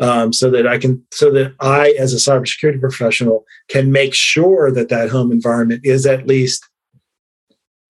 [0.01, 4.73] um, so that i can so that i as a cybersecurity professional can make sure
[4.73, 6.67] that that home environment is at least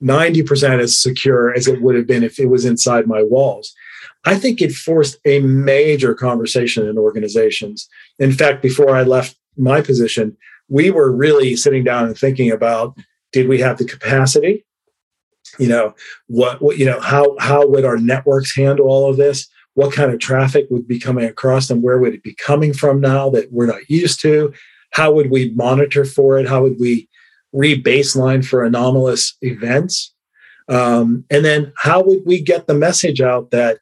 [0.03, 3.75] 90% as secure as it would have been if it was inside my walls
[4.27, 7.89] I think it forced a major conversation in organizations.
[8.19, 10.37] In fact, before I left my position,
[10.69, 12.99] we were really sitting down and thinking about
[13.33, 14.65] did we have the capacity?
[15.59, 15.95] You know,
[16.27, 19.47] what, what you know, how how would our networks handle all of this?
[19.75, 23.01] What kind of traffic would be coming across and where would it be coming from
[23.01, 24.53] now that we're not used to?
[24.91, 26.49] How would we monitor for it?
[26.49, 27.09] How would we
[27.53, 30.15] re-baseline for anomalous events?
[30.69, 33.79] Um, and then how would we get the message out that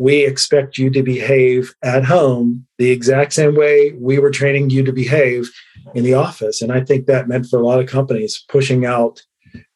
[0.00, 4.82] we expect you to behave at home the exact same way we were training you
[4.82, 5.50] to behave
[5.94, 6.62] in the office.
[6.62, 9.20] And I think that meant for a lot of companies pushing out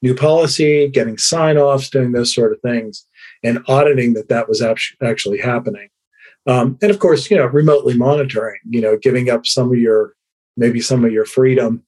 [0.00, 3.07] new policy, getting sign offs, doing those sort of things,
[3.42, 5.88] and auditing that that was actually happening.
[6.46, 10.14] Um, and of course, you know, remotely monitoring, you know, giving up some of your
[10.57, 11.83] maybe some of your freedom,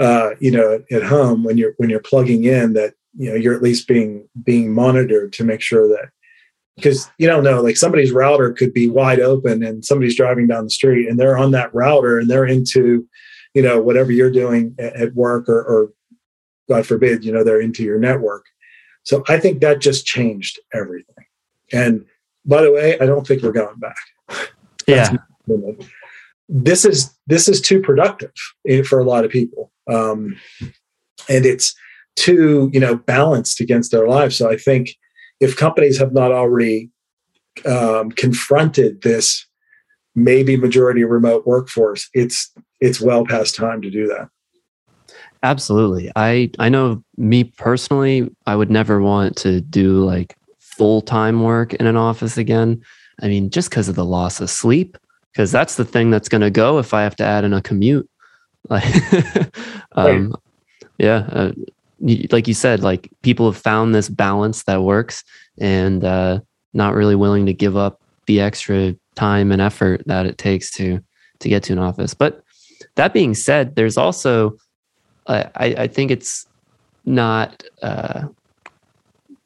[0.00, 3.54] uh, you know, at home when you're when you're plugging in that you know you're
[3.54, 6.10] at least being being monitored to make sure that
[6.76, 10.64] because you don't know like somebody's router could be wide open and somebody's driving down
[10.64, 13.06] the street and they're on that router and they're into
[13.54, 15.92] you know whatever you're doing at work or, or
[16.68, 18.46] god forbid you know they're into your network.
[19.04, 21.24] So i think that just changed everything.
[21.72, 22.06] And
[22.44, 23.96] by the way i don't think we're going back.
[24.88, 25.16] Yeah.
[26.48, 28.32] This is this is too productive
[28.66, 30.36] eh, for a lot of people um
[31.28, 31.74] and it's
[32.16, 34.96] too you know balanced against their lives so i think
[35.40, 36.90] if companies have not already
[37.66, 39.46] um, confronted this
[40.14, 44.28] maybe majority remote workforce, it's it's well past time to do that.
[45.42, 46.10] Absolutely.
[46.16, 51.86] I I know me personally, I would never want to do like full-time work in
[51.86, 52.80] an office again.
[53.20, 54.96] I mean, just because of the loss of sleep,
[55.32, 57.60] because that's the thing that's going to go if I have to add in a
[57.60, 58.08] commute.
[58.68, 58.94] Like,
[59.92, 60.34] um,
[60.98, 61.52] yeah, uh,
[62.30, 65.24] like you said, like people have found this balance that works
[65.58, 66.40] and uh,
[66.72, 71.00] not really willing to give up the extra time and effort that it takes to
[71.40, 72.14] to get to an office.
[72.14, 72.42] But
[72.94, 74.56] that being said, there's also
[75.26, 76.46] uh, I, I think it's
[77.04, 78.28] not uh,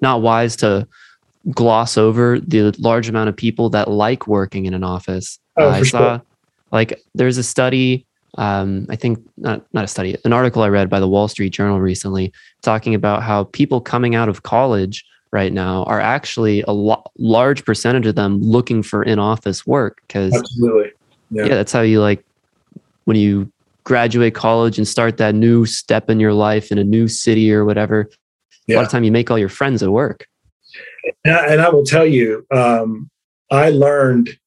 [0.00, 0.86] not wise to
[1.50, 5.38] gloss over the large amount of people that like working in an office.
[5.56, 6.22] Oh, I saw sure.
[6.72, 8.05] like there's a study
[8.36, 11.50] um, I think not not a study, an article I read by the Wall Street
[11.50, 16.72] Journal recently talking about how people coming out of college right now are actually a
[16.72, 20.92] lo- large percentage of them looking for in-office work because absolutely
[21.30, 21.44] yeah.
[21.44, 22.24] yeah that's how you like
[23.04, 23.50] when you
[23.84, 27.64] graduate college and start that new step in your life in a new city or
[27.64, 28.08] whatever
[28.66, 28.76] yeah.
[28.76, 30.26] a lot of time you make all your friends at work
[31.24, 33.10] and I, and I will tell you um,
[33.50, 34.38] i learned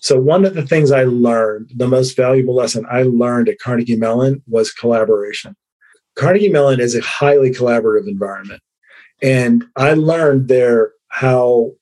[0.00, 3.96] so one of the things I learned, the most valuable lesson I learned at Carnegie
[3.96, 5.56] Mellon was collaboration.
[6.14, 8.62] Carnegie Mellon is a highly collaborative environment.
[9.22, 11.72] And I learned there how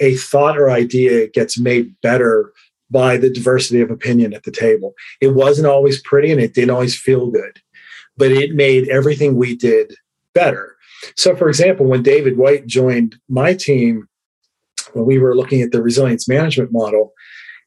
[0.00, 2.52] a thought or idea gets made better
[2.90, 4.94] by the diversity of opinion at the table.
[5.20, 7.60] It wasn't always pretty and it didn't always feel good,
[8.16, 9.94] but it made everything we did
[10.34, 10.76] better.
[11.16, 14.08] So, for example, when David White joined my team,
[14.92, 17.12] when we were looking at the resilience management model,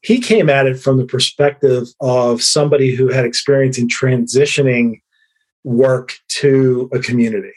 [0.04, 5.02] he came at it from the perspective of somebody who had experience in transitioning
[5.64, 7.54] work to a community.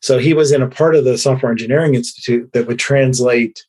[0.00, 3.64] So he was in a part of the Software Engineering Institute that would translate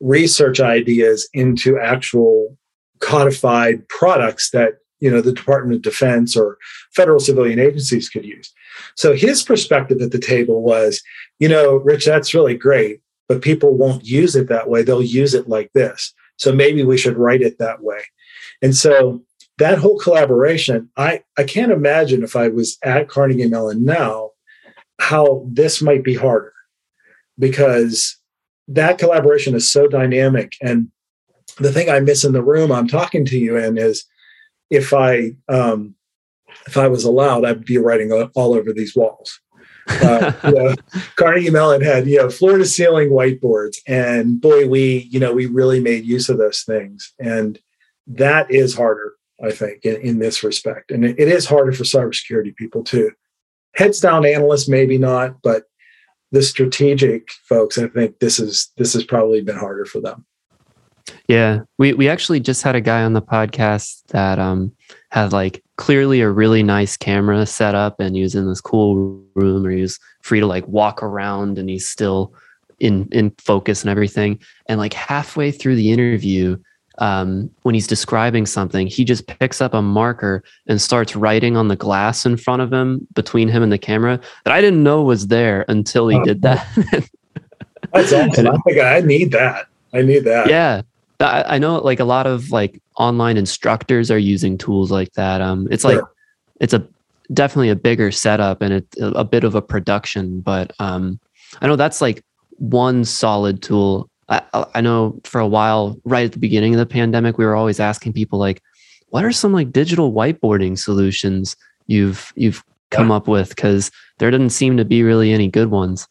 [0.00, 2.56] research ideas into actual
[2.98, 6.58] codified products that you know the Department of Defense or
[6.94, 8.52] federal civilian agencies could use.
[8.96, 11.00] So his perspective at the table was,
[11.38, 14.82] you know, Rich, that's really great, but people won't use it that way.
[14.82, 16.12] They'll use it like this.
[16.40, 18.00] So maybe we should write it that way.
[18.62, 19.22] And so
[19.58, 24.30] that whole collaboration, I, I can't imagine if I was at Carnegie Mellon now,
[24.98, 26.54] how this might be harder
[27.38, 28.18] because
[28.68, 30.54] that collaboration is so dynamic.
[30.62, 30.90] And
[31.58, 34.06] the thing I miss in the room I'm talking to you in is
[34.70, 35.94] if I um,
[36.66, 39.40] if I was allowed, I'd be writing all over these walls.
[40.00, 40.74] Uh, you know,
[41.16, 45.46] Carnegie Mellon had you know floor to ceiling whiteboards, and boy, we you know we
[45.46, 47.58] really made use of those things, and
[48.06, 51.84] that is harder, I think, in, in this respect, and it, it is harder for
[51.84, 53.10] cybersecurity people too.
[53.74, 55.64] Heads down analysts, maybe not, but
[56.32, 60.24] the strategic folks, I think this is this has probably been harder for them.
[61.28, 64.72] Yeah, we we actually just had a guy on the podcast that um
[65.10, 69.24] had like clearly a really nice camera set up, and he was in this cool
[69.34, 72.34] room where he was free to like walk around, and he's still
[72.78, 74.38] in in focus and everything.
[74.66, 76.58] And like halfway through the interview,
[76.98, 81.68] um, when he's describing something, he just picks up a marker and starts writing on
[81.68, 85.02] the glass in front of him between him and the camera that I didn't know
[85.02, 86.68] was there until he oh, did that.
[87.94, 88.48] That's awesome.
[88.68, 89.66] I I need that.
[89.94, 90.46] I need that.
[90.46, 90.82] Yeah.
[91.20, 95.40] I, know like a lot of like online instructors are using tools like that.
[95.40, 95.96] Um, it's sure.
[95.96, 96.04] like,
[96.60, 96.86] it's a
[97.32, 101.20] definitely a bigger setup and it's a, bit of a production, but um,
[101.60, 102.24] I know that's like
[102.58, 106.86] one solid tool I, I know for a while, right at the beginning of the
[106.86, 108.62] pandemic, we were always asking people like,
[109.08, 111.56] what are some like digital whiteboarding solutions
[111.88, 113.50] you've you've come up with?
[113.50, 116.06] Because there doesn't seem to be really any good ones.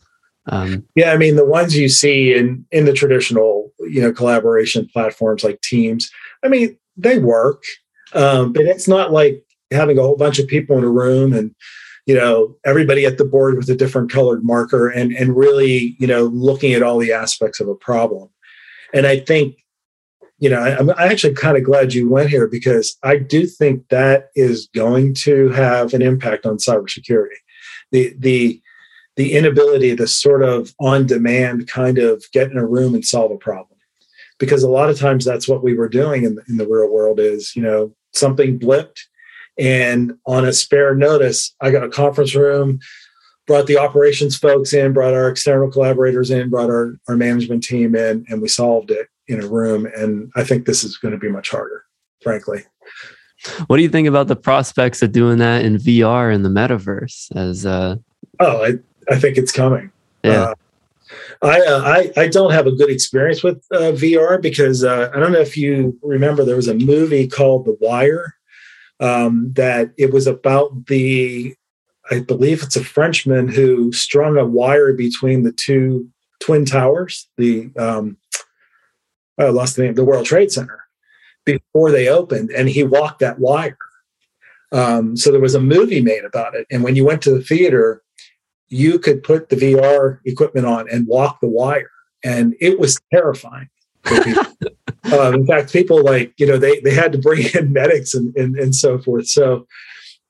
[0.49, 4.89] Um, yeah, I mean the ones you see in in the traditional you know collaboration
[4.91, 6.11] platforms like Teams.
[6.43, 7.63] I mean they work,
[8.13, 11.53] um, but it's not like having a whole bunch of people in a room and
[12.05, 16.07] you know everybody at the board with a different colored marker and and really you
[16.07, 18.29] know looking at all the aspects of a problem
[18.95, 19.57] and i think
[20.39, 24.29] you know i'm actually kind of glad you went here because i do think that
[24.35, 27.37] is going to have an impact on cybersecurity
[27.91, 28.59] the the
[29.19, 33.31] the inability to sort of on demand kind of get in a room and solve
[33.31, 33.77] a problem
[34.39, 36.89] because a lot of times that's what we were doing in the, in the real
[36.89, 39.01] world is you know something blipped
[39.59, 42.79] and on a spare notice, I got a conference room,
[43.45, 47.93] brought the operations folks in, brought our external collaborators in, brought our, our management team
[47.93, 49.85] in, and we solved it in a room.
[49.97, 51.83] And I think this is going to be much harder,
[52.23, 52.63] frankly.
[53.67, 57.35] What do you think about the prospects of doing that in VR in the metaverse?
[57.35, 57.97] As uh...
[58.39, 58.73] oh, I,
[59.09, 59.91] I think it's coming.
[60.23, 60.41] Yeah.
[60.41, 60.55] Uh,
[61.41, 65.19] I, uh, I, I don't have a good experience with uh, VR because uh, I
[65.19, 68.35] don't know if you remember there was a movie called The Wire
[68.99, 71.55] um, that it was about the,
[72.11, 76.09] I believe it's a Frenchman who strung a wire between the two
[76.41, 78.17] twin towers, the, um,
[79.37, 80.85] I lost the name, the World Trade Center,
[81.45, 83.77] before they opened, and he walked that wire.
[84.71, 86.67] Um, so there was a movie made about it.
[86.69, 88.03] And when you went to the theater,
[88.69, 91.89] you could put the VR equipment on and walk the wire.
[92.23, 93.69] And it was terrifying.
[94.05, 98.35] um, in fact, people like you know they they had to bring in medics and
[98.35, 99.27] and, and so forth.
[99.27, 99.67] So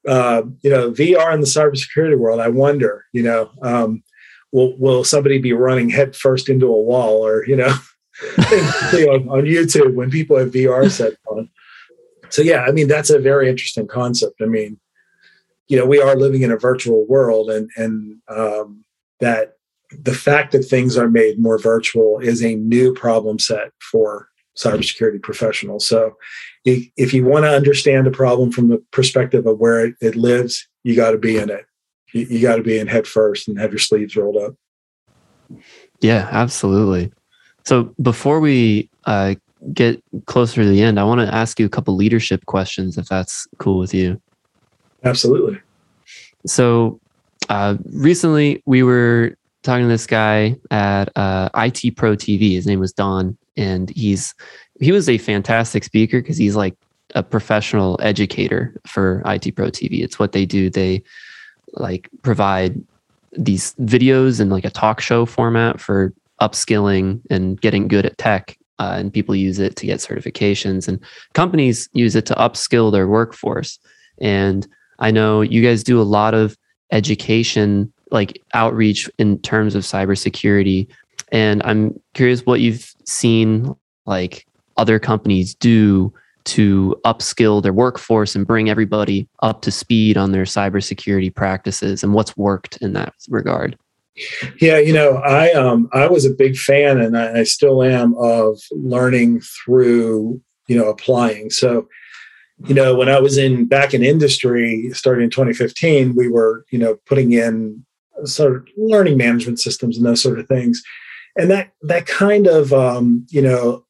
[0.08, 4.04] uh, you know, VR in the cybersecurity world, I wonder, you know, um,
[4.52, 7.68] will will somebody be running headfirst into a wall, or you know,
[8.38, 11.50] on, on YouTube when people have VR set on?
[12.30, 14.42] So yeah, I mean that's a very interesting concept.
[14.42, 14.80] I mean,
[15.70, 18.84] you know, we are living in a virtual world, and and um,
[19.20, 19.54] that
[19.92, 25.22] the fact that things are made more virtual is a new problem set for cybersecurity
[25.22, 25.88] professionals.
[25.88, 26.18] So,
[26.66, 30.68] if you want to understand a problem from the perspective of where it, it lives,
[30.84, 31.66] you got to be in it.
[32.14, 34.56] You, you got to be in head first and have your sleeves rolled up.
[36.02, 37.12] Yeah, absolutely.
[37.64, 39.36] So, before we uh,
[39.72, 43.08] get closer to the end, I want to ask you a couple leadership questions, if
[43.08, 44.20] that's cool with you.
[45.04, 45.60] Absolutely.
[46.46, 47.00] So,
[47.50, 52.54] uh, recently we were talking to this guy at uh, IT Pro TV.
[52.54, 54.34] His name was Don, and he's
[54.80, 56.76] he was a fantastic speaker because he's like
[57.16, 60.04] a professional educator for IT Pro TV.
[60.04, 60.70] It's what they do.
[60.70, 61.04] They
[61.74, 62.82] like provide
[63.34, 68.58] these videos in like a talk show format for upskilling and getting good at tech.
[68.80, 71.02] Uh, and people use it to get certifications, and
[71.34, 73.78] companies use it to upskill their workforce.
[74.22, 74.66] And
[75.00, 76.58] I know you guys do a lot of
[76.92, 80.88] education like outreach in terms of cybersecurity.
[81.32, 83.76] And I'm curious what you've seen
[84.06, 84.46] like
[84.78, 86.14] other companies do
[86.46, 92.14] to upskill their workforce and bring everybody up to speed on their cybersecurity practices and
[92.14, 93.78] what's worked in that regard.
[94.60, 98.16] Yeah, you know, I um I was a big fan and I, I still am
[98.18, 101.50] of learning through, you know, applying.
[101.52, 101.88] So
[102.66, 106.78] you know when i was in back in industry starting in 2015 we were you
[106.78, 107.86] know putting in
[108.26, 110.84] sort of learning management systems and those sort of things.
[111.36, 113.86] And that that kind of um, you know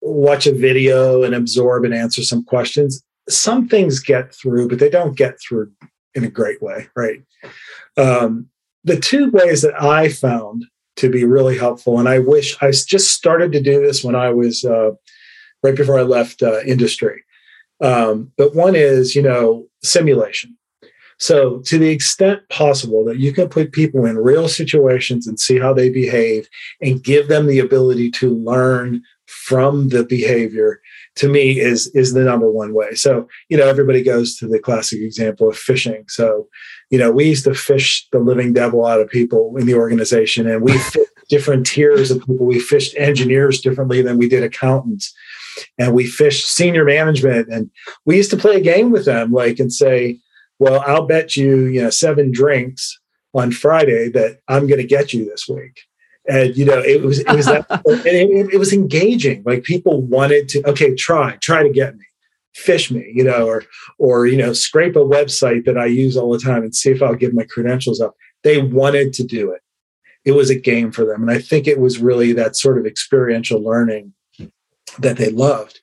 [0.00, 4.88] watch a video and absorb and answer some questions some things get through, but they
[4.88, 5.68] don't get through
[6.14, 7.20] in a great way, right?
[7.96, 8.48] Um,
[8.84, 10.64] the two ways that I found
[10.98, 14.30] to be really helpful, and I wish I just started to do this when I
[14.30, 14.92] was uh,
[15.64, 17.24] right before I left uh, industry.
[17.80, 20.56] Um, but one is, you know, simulation.
[21.18, 25.58] So, to the extent possible that you can put people in real situations and see
[25.58, 26.48] how they behave
[26.82, 30.80] and give them the ability to learn from the behavior
[31.16, 32.94] to me is is the number one way.
[32.94, 36.08] So you know everybody goes to the classic example of phishing.
[36.10, 36.48] So
[36.90, 40.46] you know we used to phish the living devil out of people in the organization
[40.46, 40.78] and we
[41.28, 42.46] different tiers of people.
[42.46, 45.14] We phished engineers differently than we did accountants
[45.78, 47.48] and we phished senior management.
[47.48, 47.70] And
[48.04, 50.18] we used to play a game with them like and say
[50.58, 52.98] well i'll bet you you know seven drinks
[53.34, 55.80] on friday that i'm going to get you this week.
[56.28, 59.44] And you know it was it was that, it, it was engaging.
[59.46, 62.04] Like people wanted to okay try try to get me.
[62.56, 63.64] Phish me you know or
[63.98, 67.02] or you know scrape a website that i use all the time and see if
[67.02, 68.14] i'll give my credentials up.
[68.42, 69.60] They wanted to do it.
[70.24, 71.22] It was a game for them.
[71.22, 74.14] And i think it was really that sort of experiential learning
[74.98, 75.80] that they loved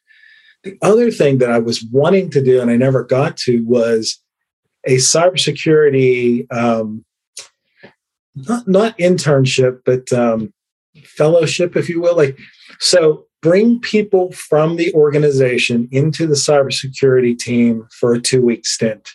[0.63, 4.19] the other thing that i was wanting to do and i never got to was
[4.85, 7.05] a cybersecurity um,
[8.35, 10.53] not not internship, but um,
[11.03, 12.15] fellowship, if you will.
[12.15, 12.37] Like
[12.79, 19.11] so, bring people from the organization into the cybersecurity team for a two week stint,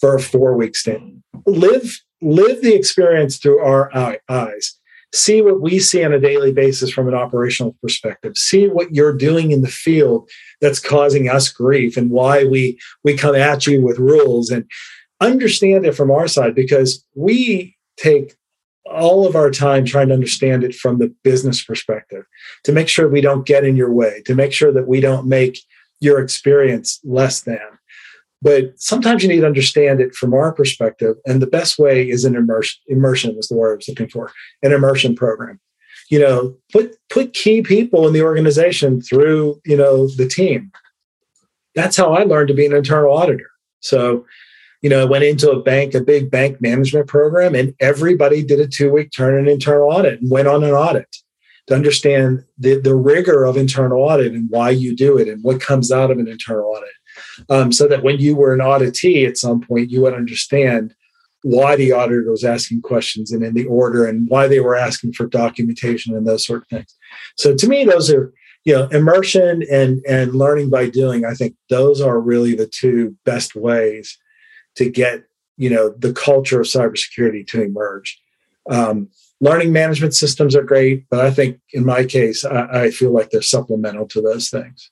[0.00, 1.22] for a four week stint.
[1.46, 3.90] Live live the experience through our
[4.28, 4.77] eyes.
[5.14, 8.36] See what we see on a daily basis from an operational perspective.
[8.36, 10.28] See what you're doing in the field
[10.60, 14.64] that's causing us grief and why we we come at you with rules and
[15.20, 18.36] understand it from our side because we take
[18.90, 22.24] all of our time trying to understand it from the business perspective
[22.64, 25.26] to make sure we don't get in your way, to make sure that we don't
[25.26, 25.58] make
[26.00, 27.58] your experience less than.
[28.40, 31.16] But sometimes you need to understand it from our perspective.
[31.26, 34.30] And the best way is an immersion, immersion was the word I was looking for,
[34.62, 35.58] an immersion program.
[36.08, 40.70] You know, put put key people in the organization through, you know, the team.
[41.74, 43.50] That's how I learned to be an internal auditor.
[43.80, 44.24] So
[44.82, 48.60] you know, I went into a bank, a big bank management program, and everybody did
[48.60, 51.08] a two week turn and internal audit and went on an audit
[51.66, 55.60] to understand the, the rigor of internal audit and why you do it and what
[55.60, 56.88] comes out of an internal audit.
[57.48, 60.94] Um, so that when you were an auditee at some point, you would understand
[61.42, 65.12] why the auditor was asking questions and in the order and why they were asking
[65.12, 66.94] for documentation and those sort of things.
[67.36, 68.32] So to me, those are
[68.64, 71.24] you know immersion and and learning by doing.
[71.24, 74.18] I think those are really the two best ways
[74.76, 75.24] to get
[75.56, 78.20] you know the culture of cybersecurity to emerge.
[78.70, 79.08] Um,
[79.40, 83.30] learning management systems are great, but I think in my case, I, I feel like
[83.30, 84.90] they're supplemental to those things.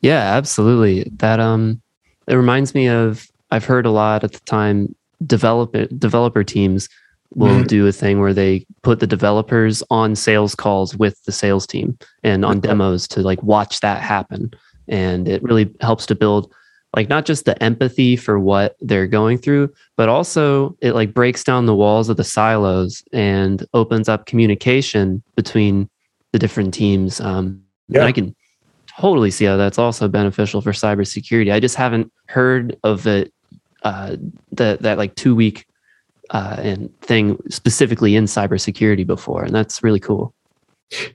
[0.00, 1.10] Yeah, absolutely.
[1.16, 1.80] That um,
[2.26, 4.94] it reminds me of I've heard a lot at the time.
[5.24, 6.88] Developer developer teams
[7.34, 7.66] will mm-hmm.
[7.66, 11.96] do a thing where they put the developers on sales calls with the sales team
[12.24, 14.52] and on demos to like watch that happen,
[14.88, 16.52] and it really helps to build
[16.94, 21.42] like not just the empathy for what they're going through but also it like breaks
[21.42, 25.88] down the walls of the silos and opens up communication between
[26.32, 28.04] the different teams um yeah.
[28.04, 28.34] i can
[29.02, 33.32] totally see how that's also beneficial for cybersecurity i just haven't heard of it
[33.82, 34.14] uh
[34.52, 35.66] that that like two week
[36.30, 40.32] uh and thing specifically in cybersecurity before and that's really cool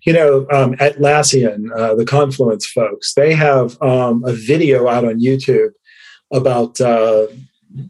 [0.04, 5.20] you know, um, Atlassian, uh, the Confluence folks, they have um, a video out on
[5.20, 5.70] YouTube
[6.34, 7.28] about uh,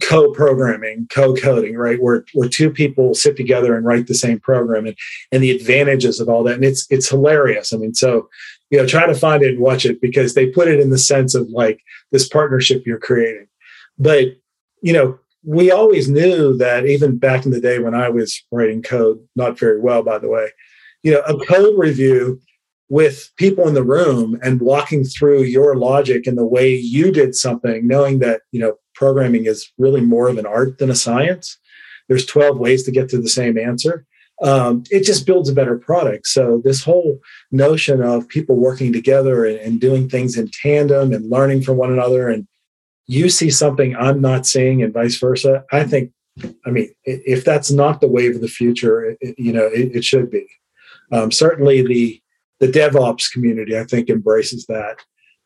[0.01, 2.01] co-programming, co-coding, right?
[2.01, 4.97] Where where two people sit together and write the same program, and
[5.31, 7.71] and the advantages of all that, and it's it's hilarious.
[7.73, 8.27] I mean, so
[8.69, 10.97] you know, try to find it and watch it because they put it in the
[10.97, 13.47] sense of like this partnership you're creating,
[13.97, 14.27] but
[14.81, 15.19] you know.
[15.43, 19.57] We always knew that even back in the day when I was writing code, not
[19.57, 20.49] very well, by the way,
[21.03, 22.41] you know, a code review
[22.89, 27.33] with people in the room and walking through your logic and the way you did
[27.33, 31.57] something, knowing that, you know, programming is really more of an art than a science.
[32.09, 34.05] There's 12 ways to get to the same answer.
[34.43, 36.27] Um, it just builds a better product.
[36.27, 37.19] So this whole
[37.51, 41.91] notion of people working together and, and doing things in tandem and learning from one
[41.91, 42.47] another and
[43.07, 45.63] you see something I'm not seeing and vice versa.
[45.71, 46.11] I think,
[46.65, 50.03] I mean, if that's not the wave of the future, it, you know, it, it
[50.03, 50.45] should be.
[51.11, 52.21] Um, certainly, the
[52.59, 54.97] the DevOps community, I think, embraces that.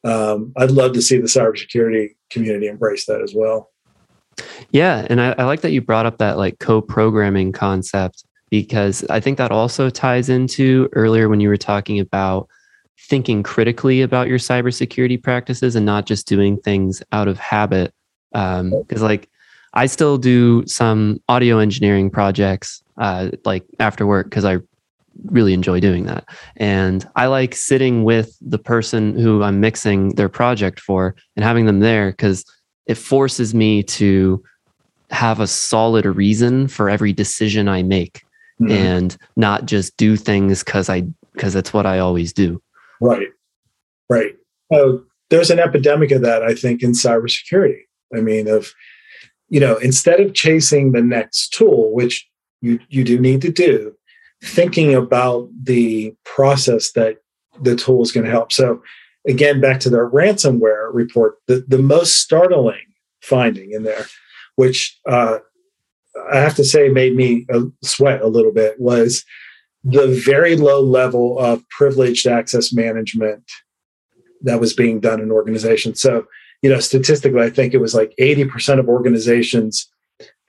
[0.03, 3.69] Um, I'd love to see the cybersecurity community embrace that as well.
[4.71, 9.19] Yeah, and I, I like that you brought up that like co-programming concept because I
[9.21, 12.47] think that also ties into earlier when you were talking about
[12.99, 17.93] thinking critically about your cybersecurity practices and not just doing things out of habit.
[18.31, 19.29] Because, um, like,
[19.73, 24.57] I still do some audio engineering projects, uh, like after work, because I
[25.25, 26.25] really enjoy doing that.
[26.57, 31.65] And I like sitting with the person who I'm mixing their project for and having
[31.65, 32.45] them there because
[32.85, 34.43] it forces me to
[35.09, 38.23] have a solid reason for every decision I make
[38.61, 38.71] mm-hmm.
[38.71, 41.03] and not just do things because I
[41.33, 42.61] because that's what I always do.
[42.99, 43.29] Right.
[44.09, 44.35] Right.
[44.71, 47.81] Oh, there's an epidemic of that, I think, in cybersecurity.
[48.15, 48.73] I mean, of
[49.49, 52.27] you know, instead of chasing the next tool, which
[52.61, 53.93] you you do need to do,
[54.43, 57.17] thinking about the process that
[57.61, 58.51] the tool is going to help.
[58.51, 58.81] So
[59.27, 62.81] again, back to the ransomware report, the, the most startling
[63.21, 64.05] finding in there,
[64.55, 65.39] which uh,
[66.31, 69.23] I have to say made me uh, sweat a little bit, was
[69.83, 73.43] the very low level of privileged access management
[74.41, 76.01] that was being done in organizations.
[76.01, 76.25] So,
[76.61, 79.89] you know, statistically, I think it was like 80% of organizations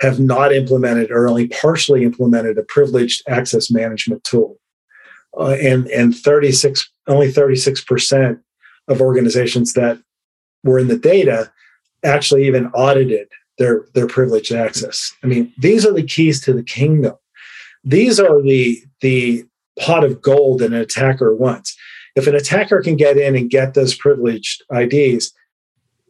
[0.00, 4.58] have not implemented or only partially implemented a privileged access management tool.
[5.38, 8.38] Uh, and and 36 only 36%
[8.88, 9.98] of organizations that
[10.62, 11.50] were in the data
[12.04, 13.28] actually even audited
[13.62, 15.14] their their privileged access.
[15.22, 17.14] I mean, these are the keys to the kingdom.
[17.84, 19.44] These are the the
[19.78, 21.76] pot of gold that an attacker wants.
[22.16, 25.32] If an attacker can get in and get those privileged IDs,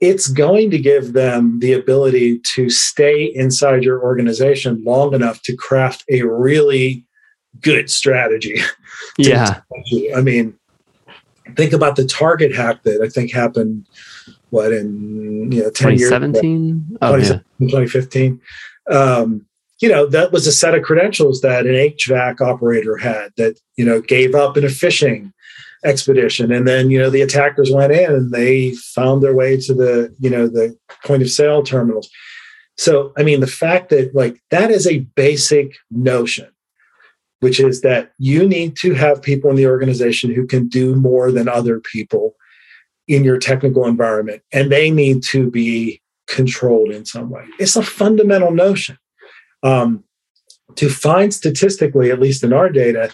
[0.01, 5.55] it's going to give them the ability to stay inside your organization long enough to
[5.55, 7.07] craft a really
[7.61, 8.57] good strategy.
[9.19, 9.61] Yeah.
[10.17, 10.55] I mean,
[11.57, 13.87] think about the target hack that I think happened
[14.53, 16.87] what in you know 10 2017?
[16.91, 17.17] years oh,
[17.61, 18.41] 2015
[18.91, 19.47] um,
[19.81, 23.85] you know that was a set of credentials that an hvac operator had that you
[23.85, 25.33] know gave up in a phishing
[25.85, 26.53] expedition.
[26.53, 30.15] And then you know the attackers went in and they found their way to the
[30.21, 32.09] you know the point of sale terminals.
[32.79, 36.49] So i mean the fact that like that is a basic notion
[37.41, 41.31] which is that you need to have people in the organization who can do more
[41.33, 42.35] than other people
[43.09, 47.83] in your technical environment and they need to be controlled in some way it's a
[47.83, 48.97] fundamental notion
[49.63, 50.05] um,
[50.77, 53.13] to find statistically at least in our data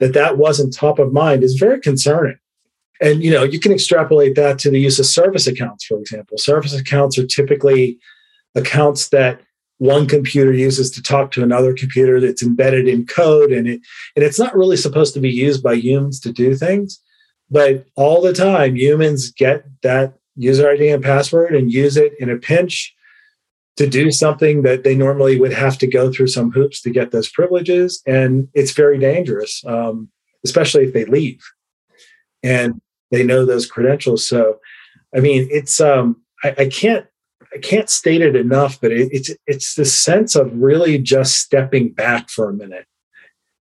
[0.00, 2.38] that that wasn't top of mind is very concerning.
[3.00, 6.38] And you know, you can extrapolate that to the use of service accounts, for example.
[6.38, 7.98] Service accounts are typically
[8.54, 9.40] accounts that
[9.78, 13.80] one computer uses to talk to another computer that's embedded in code and it
[14.16, 17.00] and it's not really supposed to be used by humans to do things
[17.50, 22.30] but all the time humans get that user id and password and use it in
[22.30, 22.94] a pinch
[23.78, 27.12] to do something that they normally would have to go through some hoops to get
[27.12, 28.02] those privileges.
[28.06, 30.10] And it's very dangerous, um,
[30.44, 31.40] especially if they leave
[32.42, 32.80] and
[33.12, 34.26] they know those credentials.
[34.26, 34.58] So,
[35.16, 37.06] I mean, it's, um, I, I can't,
[37.54, 41.92] I can't state it enough, but it, it's, it's the sense of really just stepping
[41.92, 42.86] back for a minute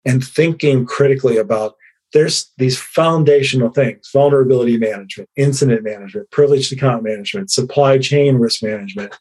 [0.04, 1.76] and thinking critically about
[2.14, 9.14] there's these foundational things vulnerability management incident management privileged account management supply chain risk management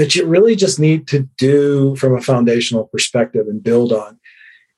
[0.00, 4.18] that you really just need to do from a foundational perspective and build on.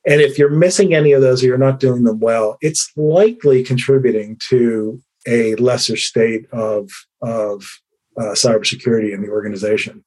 [0.05, 3.63] And if you're missing any of those or you're not doing them well, it's likely
[3.63, 6.91] contributing to a lesser state of,
[7.23, 7.65] of
[8.19, 10.05] uh, cybersecurity in the organization.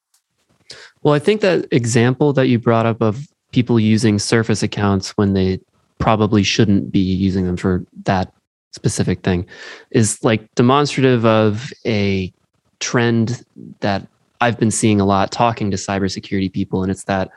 [1.01, 5.31] Well, I think that example that you brought up of people using service accounts when
[5.31, 5.61] they
[6.05, 8.31] probably shouldn't be using them for that
[8.71, 9.43] specific thing
[9.89, 12.31] is like demonstrative of a
[12.79, 13.43] trend
[13.79, 14.07] that
[14.39, 17.31] I've been seeing a lot talking to cybersecurity people, and it's that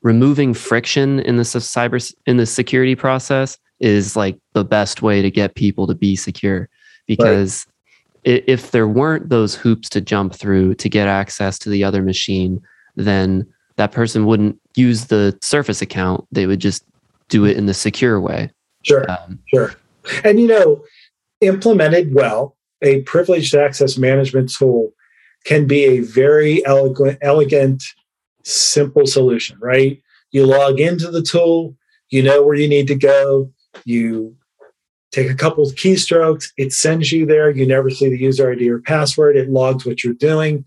[0.00, 5.30] removing friction in the cyber in the security process is like the best way to
[5.30, 6.70] get people to be secure
[7.06, 7.66] because
[8.24, 8.42] right.
[8.46, 12.62] if there weren't those hoops to jump through to get access to the other machine
[12.96, 13.46] then
[13.76, 16.84] that person wouldn't use the service account they would just
[17.34, 18.50] do it in the secure way
[18.82, 19.74] sure um, sure
[20.24, 20.82] and you know
[21.40, 24.92] implemented well a privileged access management tool
[25.44, 27.82] can be a very elegant, elegant,
[28.44, 30.00] simple solution, right?
[30.32, 31.76] You log into the tool,
[32.10, 33.50] you know where you need to go,
[33.84, 34.36] you
[35.12, 37.50] take a couple of keystrokes, it sends you there.
[37.50, 40.64] You never see the user ID or password, it logs what you're doing.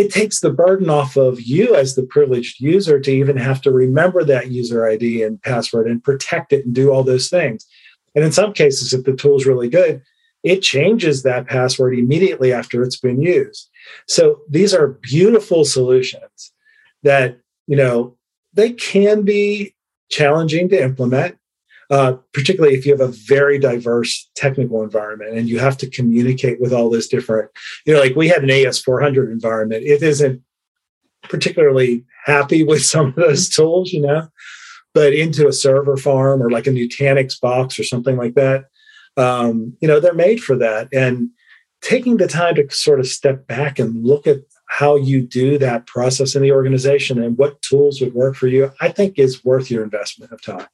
[0.00, 3.70] It takes the burden off of you as the privileged user to even have to
[3.70, 7.66] remember that user ID and password and protect it and do all those things.
[8.14, 10.00] And in some cases, if the tool is really good,
[10.42, 13.68] it changes that password immediately after it's been used.
[14.08, 16.50] So these are beautiful solutions
[17.02, 18.16] that, you know,
[18.54, 19.74] they can be
[20.08, 21.36] challenging to implement.
[21.90, 26.60] Uh, particularly if you have a very diverse technical environment and you have to communicate
[26.60, 27.50] with all this different,
[27.84, 29.82] you know, like we had an AS400 environment.
[29.84, 30.40] It isn't
[31.24, 34.28] particularly happy with some of those tools, you know,
[34.94, 38.66] but into a server farm or like a Nutanix box or something like that,
[39.16, 40.88] um, you know, they're made for that.
[40.92, 41.30] And
[41.82, 45.86] taking the time to sort of step back and look at how you do that
[45.88, 49.70] process in the organization and what tools would work for you, I think is worth
[49.72, 50.68] your investment of time.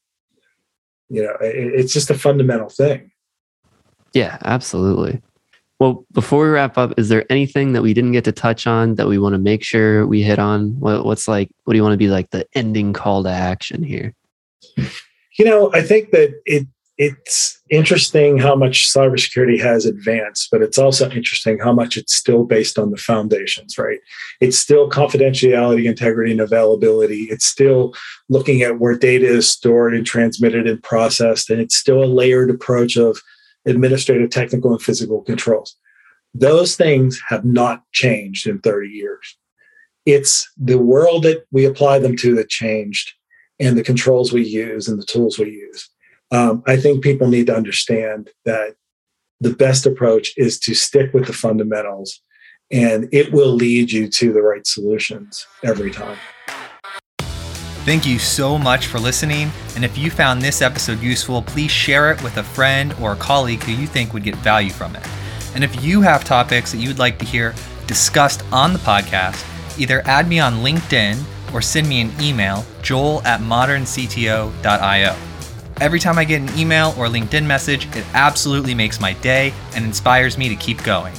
[1.08, 3.10] You know, it's just a fundamental thing.
[4.12, 5.22] Yeah, absolutely.
[5.78, 8.94] Well, before we wrap up, is there anything that we didn't get to touch on
[8.94, 10.80] that we want to make sure we hit on?
[10.80, 13.82] What, what's like, what do you want to be like the ending call to action
[13.82, 14.14] here?
[15.38, 16.66] You know, I think that it
[16.98, 22.44] it's interesting how much cybersecurity has advanced, but it's also interesting how much it's still
[22.44, 23.98] based on the foundations, right?
[24.40, 27.24] It's still confidentiality, integrity, and availability.
[27.24, 27.94] It's still
[28.30, 32.48] looking at where data is stored and transmitted and processed, and it's still a layered
[32.48, 33.20] approach of
[33.66, 35.76] administrative, technical, and physical controls.
[36.32, 39.36] Those things have not changed in 30 years.
[40.06, 43.12] It's the world that we apply them to that changed,
[43.58, 45.90] and the controls we use and the tools we use.
[46.30, 48.74] Um, I think people need to understand that
[49.40, 52.20] the best approach is to stick with the fundamentals,
[52.70, 56.18] and it will lead you to the right solutions every time.
[57.86, 59.52] Thank you so much for listening.
[59.76, 63.16] And if you found this episode useful, please share it with a friend or a
[63.16, 65.06] colleague who you think would get value from it.
[65.54, 67.54] And if you have topics that you would like to hear
[67.86, 69.40] discussed on the podcast,
[69.78, 71.22] either add me on LinkedIn
[71.54, 75.16] or send me an email, joel at moderncto.io.
[75.78, 79.84] Every time I get an email or LinkedIn message, it absolutely makes my day and
[79.84, 81.14] inspires me to keep going.